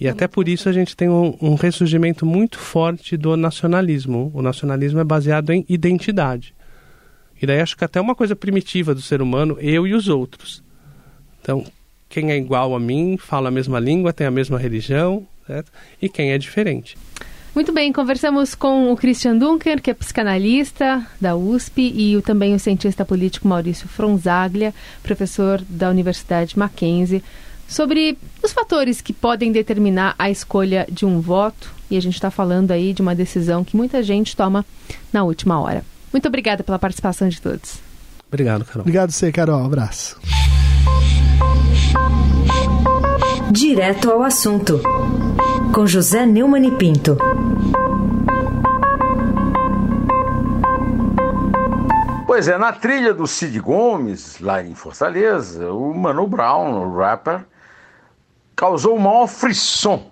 E 0.00 0.08
até 0.08 0.26
por 0.26 0.48
isso 0.48 0.66
a 0.66 0.72
gente 0.72 0.96
tem 0.96 1.10
um, 1.10 1.36
um 1.42 1.56
ressurgimento 1.56 2.24
muito 2.24 2.58
forte 2.58 3.18
do 3.18 3.36
nacionalismo. 3.36 4.30
O 4.32 4.40
nacionalismo 4.40 4.98
é 4.98 5.04
baseado 5.04 5.52
em 5.52 5.66
identidade. 5.68 6.54
E 7.40 7.46
daí 7.46 7.60
acho 7.60 7.76
que 7.76 7.84
até 7.84 8.00
uma 8.00 8.14
coisa 8.14 8.34
primitiva 8.34 8.94
do 8.94 9.02
ser 9.02 9.20
humano, 9.20 9.58
eu 9.60 9.86
e 9.86 9.92
os 9.92 10.08
outros. 10.08 10.62
Então, 11.42 11.62
quem 12.08 12.30
é 12.30 12.38
igual 12.38 12.74
a 12.74 12.80
mim, 12.80 13.18
fala 13.18 13.48
a 13.48 13.52
mesma 13.52 13.78
língua, 13.78 14.10
tem 14.10 14.26
a 14.26 14.30
mesma 14.30 14.58
religião, 14.58 15.26
certo? 15.46 15.70
e 16.00 16.08
quem 16.08 16.32
é 16.32 16.38
diferente. 16.38 16.96
Muito 17.58 17.72
bem, 17.72 17.92
conversamos 17.92 18.54
com 18.54 18.92
o 18.92 18.96
Christian 18.96 19.36
Dunker, 19.36 19.82
que 19.82 19.90
é 19.90 19.94
psicanalista 19.94 21.04
da 21.20 21.34
USP, 21.34 21.92
e 21.92 22.16
o, 22.16 22.22
também 22.22 22.54
o 22.54 22.58
cientista 22.60 23.04
político 23.04 23.48
Maurício 23.48 23.88
Fronzaglia, 23.88 24.72
professor 25.02 25.60
da 25.68 25.90
Universidade 25.90 26.56
Mackenzie, 26.56 27.20
sobre 27.66 28.16
os 28.44 28.52
fatores 28.52 29.00
que 29.00 29.12
podem 29.12 29.50
determinar 29.50 30.14
a 30.16 30.30
escolha 30.30 30.86
de 30.88 31.04
um 31.04 31.20
voto. 31.20 31.74
E 31.90 31.96
a 31.96 32.00
gente 32.00 32.14
está 32.14 32.30
falando 32.30 32.70
aí 32.70 32.92
de 32.92 33.02
uma 33.02 33.12
decisão 33.12 33.64
que 33.64 33.76
muita 33.76 34.04
gente 34.04 34.36
toma 34.36 34.64
na 35.12 35.24
última 35.24 35.60
hora. 35.60 35.84
Muito 36.12 36.28
obrigada 36.28 36.62
pela 36.62 36.78
participação 36.78 37.28
de 37.28 37.42
todos. 37.42 37.80
Obrigado, 38.28 38.64
Carol. 38.64 38.82
Obrigado 38.82 39.10
você, 39.10 39.32
Carol. 39.32 39.62
Um 39.62 39.66
abraço. 39.66 40.16
Direto 43.50 44.12
ao 44.12 44.22
assunto 44.22 44.80
com 45.74 45.86
José 45.86 46.26
Neumann 46.26 46.66
e 46.66 46.70
Pinto. 46.72 47.16
Pois 52.26 52.48
é, 52.48 52.56
na 52.58 52.72
trilha 52.72 53.12
do 53.12 53.26
Cid 53.26 53.58
Gomes, 53.60 54.40
lá 54.40 54.62
em 54.62 54.74
Fortaleza, 54.74 55.72
o 55.72 55.94
Mano 55.94 56.26
Brown, 56.26 56.82
o 56.82 56.96
rapper, 56.96 57.44
causou 58.54 58.96
o 58.96 59.00
maior 59.00 59.26
frisson 59.26 60.10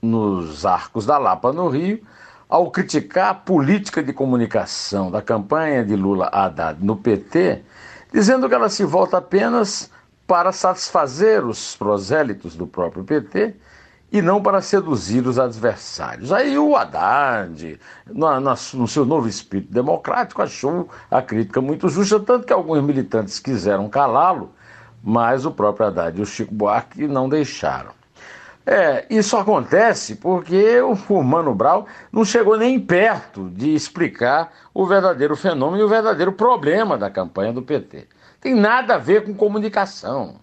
nos 0.00 0.66
arcos 0.66 1.06
da 1.06 1.18
Lapa, 1.18 1.52
no 1.52 1.68
Rio, 1.68 2.02
ao 2.48 2.70
criticar 2.70 3.30
a 3.30 3.34
política 3.34 4.02
de 4.02 4.12
comunicação 4.12 5.10
da 5.10 5.22
campanha 5.22 5.84
de 5.84 5.96
Lula 5.96 6.28
Haddad 6.32 6.84
no 6.84 6.96
PT, 6.96 7.62
dizendo 8.12 8.48
que 8.48 8.54
ela 8.54 8.68
se 8.68 8.84
volta 8.84 9.18
apenas 9.18 9.90
para 10.26 10.52
satisfazer 10.52 11.44
os 11.44 11.76
prosélitos 11.76 12.54
do 12.54 12.66
próprio 12.66 13.04
PT 13.04 13.54
e 14.12 14.20
não 14.20 14.42
para 14.42 14.60
seduzir 14.60 15.26
os 15.26 15.38
adversários. 15.38 16.30
Aí 16.30 16.58
o 16.58 16.76
Haddad, 16.76 17.80
no, 18.06 18.86
seu 18.86 19.06
novo 19.06 19.26
espírito 19.26 19.72
democrático, 19.72 20.42
achou 20.42 20.90
a 21.10 21.22
crítica 21.22 21.62
muito 21.62 21.88
justa, 21.88 22.20
tanto 22.20 22.46
que 22.46 22.52
alguns 22.52 22.82
militantes 22.82 23.38
quiseram 23.38 23.88
calá-lo, 23.88 24.52
mas 25.02 25.46
o 25.46 25.50
próprio 25.50 25.86
Haddad 25.86 26.18
e 26.18 26.22
o 26.22 26.26
Chico 26.26 26.54
Buarque 26.54 27.08
não 27.08 27.26
deixaram. 27.26 27.92
É, 28.66 29.06
isso 29.10 29.36
acontece 29.36 30.14
porque 30.16 30.80
o 30.80 31.22
Mano 31.22 31.54
Brown 31.54 31.84
não 32.12 32.24
chegou 32.24 32.56
nem 32.56 32.78
perto 32.78 33.48
de 33.50 33.74
explicar 33.74 34.52
o 34.72 34.86
verdadeiro 34.86 35.34
fenômeno 35.34 35.82
e 35.82 35.84
o 35.84 35.88
verdadeiro 35.88 36.32
problema 36.32 36.96
da 36.96 37.10
campanha 37.10 37.52
do 37.52 37.62
PT. 37.62 38.06
Tem 38.40 38.54
nada 38.54 38.94
a 38.94 38.98
ver 38.98 39.24
com 39.24 39.34
comunicação, 39.34 40.36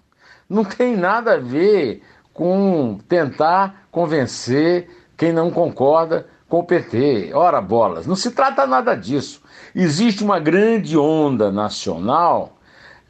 não 0.49 0.65
tem 0.65 0.97
nada 0.97 1.35
a 1.35 1.37
ver 1.37 2.01
com 2.39 2.97
tentar 3.05 3.89
convencer 3.91 4.87
quem 5.17 5.33
não 5.33 5.51
concorda 5.51 6.25
com 6.47 6.59
o 6.59 6.63
PT. 6.63 7.31
Ora 7.33 7.59
bolas, 7.59 8.07
não 8.07 8.15
se 8.15 8.31
trata 8.31 8.65
nada 8.65 8.95
disso. 8.95 9.41
Existe 9.75 10.23
uma 10.23 10.39
grande 10.39 10.97
onda 10.97 11.51
nacional 11.51 12.57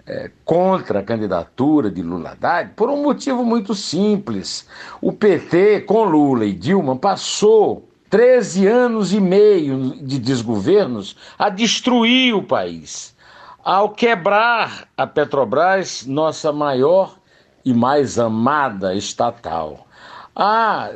é, 0.07 0.31
contra 0.43 1.01
a 1.01 1.03
candidatura 1.03 1.91
de 1.91 2.01
Lula 2.01 2.31
Haddad 2.31 2.71
por 2.75 2.89
um 2.89 3.03
motivo 3.03 3.45
muito 3.45 3.75
simples. 3.75 4.67
O 4.99 5.13
PT, 5.13 5.81
com 5.81 6.05
Lula 6.05 6.45
e 6.45 6.51
Dilma, 6.51 6.95
passou 6.95 7.87
13 8.09 8.65
anos 8.65 9.13
e 9.13 9.21
meio 9.21 9.95
de 10.03 10.17
desgovernos 10.17 11.15
a 11.37 11.49
destruir 11.49 12.33
o 12.33 12.41
país. 12.41 13.15
Ao 13.63 13.89
quebrar 13.89 14.87
a 14.97 15.05
Petrobras, 15.05 16.03
nossa 16.07 16.51
maior 16.51 17.18
e 17.63 17.73
mais 17.73 18.17
amada 18.17 18.95
estatal, 18.95 19.87
a 20.35 20.91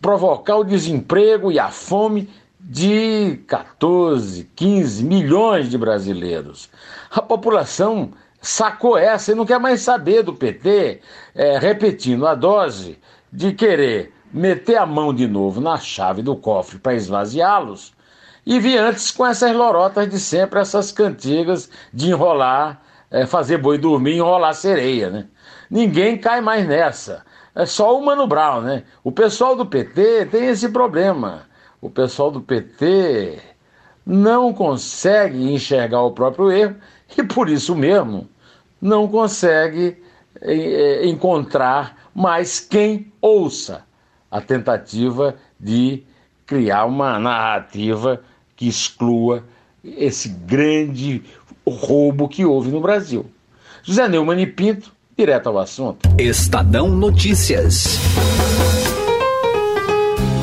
provocar 0.00 0.56
o 0.56 0.64
desemprego 0.64 1.52
e 1.52 1.58
a 1.58 1.68
fome 1.68 2.28
de 2.58 3.40
14, 3.46 4.50
15 4.54 5.04
milhões 5.04 5.70
de 5.70 5.78
brasileiros. 5.78 6.70
A 7.10 7.22
população 7.22 8.12
sacou 8.40 8.96
essa 8.96 9.32
e 9.32 9.34
não 9.34 9.46
quer 9.46 9.58
mais 9.58 9.82
saber 9.82 10.22
do 10.22 10.34
PT, 10.34 11.00
é, 11.34 11.58
repetindo 11.58 12.26
a 12.26 12.34
dose 12.34 12.98
de 13.32 13.52
querer 13.52 14.12
meter 14.32 14.76
a 14.76 14.86
mão 14.86 15.12
de 15.12 15.26
novo 15.26 15.60
na 15.60 15.76
chave 15.78 16.22
do 16.22 16.36
cofre 16.36 16.78
para 16.78 16.94
esvaziá-los 16.94 17.92
e 18.46 18.58
vir 18.58 18.78
antes 18.78 19.10
com 19.10 19.26
essas 19.26 19.54
lorotas 19.54 20.08
de 20.08 20.18
sempre, 20.18 20.60
essas 20.60 20.90
cantigas 20.92 21.70
de 21.92 22.10
enrolar, 22.10 22.80
é, 23.10 23.26
fazer 23.26 23.58
boi 23.58 23.78
dormir, 23.78 24.16
enrolar 24.16 24.54
sereia, 24.54 25.10
né? 25.10 25.26
Ninguém 25.70 26.18
cai 26.18 26.40
mais 26.40 26.66
nessa. 26.66 27.24
É 27.54 27.64
só 27.64 27.96
o 27.96 28.04
Mano 28.04 28.26
Brown, 28.26 28.62
né? 28.62 28.84
O 29.04 29.12
pessoal 29.12 29.54
do 29.54 29.66
PT 29.66 30.26
tem 30.26 30.46
esse 30.48 30.68
problema. 30.68 31.42
O 31.80 31.88
pessoal 31.88 32.30
do 32.30 32.40
PT 32.40 33.38
não 34.04 34.52
consegue 34.52 35.52
enxergar 35.52 36.02
o 36.02 36.12
próprio 36.12 36.50
erro 36.50 36.76
e 37.16 37.22
por 37.22 37.48
isso 37.48 37.76
mesmo 37.76 38.28
não 38.80 39.06
consegue 39.06 40.02
é, 40.40 41.06
encontrar 41.06 42.10
mais 42.14 42.58
quem 42.58 43.12
ouça 43.20 43.84
a 44.30 44.40
tentativa 44.40 45.36
de 45.58 46.02
criar 46.46 46.86
uma 46.86 47.18
narrativa 47.18 48.22
que 48.56 48.66
exclua 48.68 49.44
esse 49.84 50.28
grande 50.28 51.22
roubo 51.66 52.28
que 52.28 52.44
houve 52.44 52.70
no 52.70 52.80
Brasil. 52.80 53.30
José 53.82 54.08
Neumann 54.08 54.40
e 54.40 54.46
Pinto, 54.46 54.92
direto 55.20 55.50
ao 55.50 55.58
assunto. 55.58 56.08
Estadão 56.18 56.88
Notícias. 56.88 57.98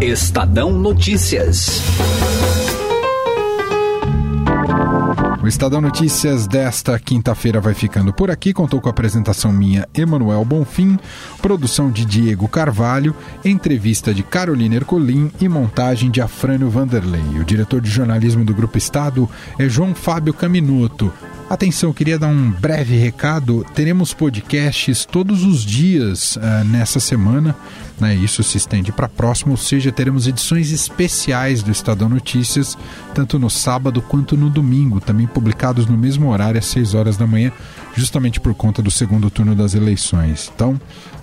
Estadão 0.00 0.72
Notícias. 0.72 1.80
O 5.40 5.46
Estadão 5.46 5.80
Notícias 5.80 6.46
desta 6.46 6.98
quinta-feira 6.98 7.60
vai 7.60 7.74
ficando 7.74 8.12
por 8.12 8.30
aqui. 8.30 8.52
Contou 8.52 8.80
com 8.80 8.88
a 8.88 8.90
apresentação 8.90 9.52
minha, 9.52 9.88
Emanuel 9.94 10.44
Bonfim, 10.44 10.98
produção 11.40 11.90
de 11.90 12.04
Diego 12.04 12.48
Carvalho, 12.48 13.14
entrevista 13.44 14.12
de 14.12 14.22
Carolina 14.22 14.74
Ercolim 14.74 15.30
e 15.40 15.48
montagem 15.48 16.10
de 16.10 16.20
Afrânio 16.20 16.68
Vanderlei. 16.68 17.38
O 17.40 17.44
diretor 17.44 17.80
de 17.80 17.88
jornalismo 17.88 18.44
do 18.44 18.52
Grupo 18.52 18.76
Estado 18.76 19.30
é 19.58 19.68
João 19.68 19.94
Fábio 19.94 20.34
Caminuto. 20.34 21.12
Atenção, 21.48 21.92
queria 21.92 22.18
dar 22.18 22.28
um 22.28 22.50
breve 22.50 22.96
recado. 22.96 23.64
Teremos 23.74 24.12
podcasts 24.12 25.04
todos 25.04 25.44
os 25.44 25.62
dias 25.64 26.36
uh, 26.36 26.64
nessa 26.64 26.98
semana 26.98 27.54
né? 28.00 28.14
Isso 28.14 28.42
se 28.42 28.56
estende 28.56 28.92
para 28.92 29.08
próximo, 29.08 29.52
ou 29.52 29.56
seja, 29.56 29.92
teremos 29.92 30.26
edições 30.26 30.70
especiais 30.72 31.62
do 31.62 31.70
Estadão 31.70 32.08
Notícias, 32.08 32.76
tanto 33.14 33.38
no 33.38 33.48
sábado 33.48 34.02
quanto 34.02 34.36
no 34.36 34.50
domingo, 34.50 35.00
também 35.00 35.26
publicados 35.26 35.86
no 35.86 35.96
mesmo 35.96 36.30
horário, 36.30 36.58
às 36.58 36.66
6 36.66 36.94
horas 36.94 37.16
da 37.16 37.26
manhã, 37.26 37.52
justamente 37.94 38.40
por 38.40 38.54
conta 38.54 38.82
do 38.82 38.90
segundo 38.90 39.30
turno 39.30 39.54
das 39.54 39.74
eleições. 39.74 40.50
Então, 40.54 40.80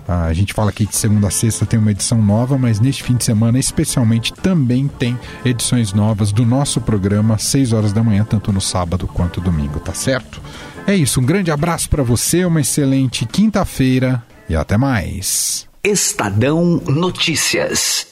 a 0.08 0.34
gente 0.34 0.54
fala 0.54 0.70
aqui 0.70 0.86
de 0.86 0.96
segunda 0.96 1.28
a 1.28 1.32
sexta 1.32 1.66
tem 1.66 1.80
uma 1.80 1.92
edição 1.92 2.22
nova, 2.22 2.58
mas 2.58 2.80
neste 2.80 3.04
fim 3.04 3.16
de 3.16 3.24
semana, 3.24 3.60
especialmente, 3.60 4.34
também 4.34 4.88
tem 4.88 5.18
edições 5.46 5.94
novas 5.94 6.32
do 6.32 6.46
nosso 6.46 6.82
programa, 6.82 7.36
às 7.36 7.44
6 7.44 7.74
horas 7.74 7.94
da 7.94 8.04
manhã, 8.04 8.26
tanto 8.26 8.52
no 8.52 8.62
sábado 8.62 9.08
quanto 9.08 9.40
domingo, 9.40 9.80
tá 9.80 9.94
certo? 9.94 10.42
É 10.88 10.96
isso, 10.96 11.20
um 11.20 11.26
grande 11.26 11.52
abraço 11.52 11.90
para 11.90 12.04
você, 12.04 12.44
uma 12.44 12.62
excelente 12.62 13.26
quinta-feira 13.26 14.24
e 14.50 14.56
até 14.56 14.78
mais. 14.78 15.71
Estadão 15.84 16.80
Notícias. 16.86 18.11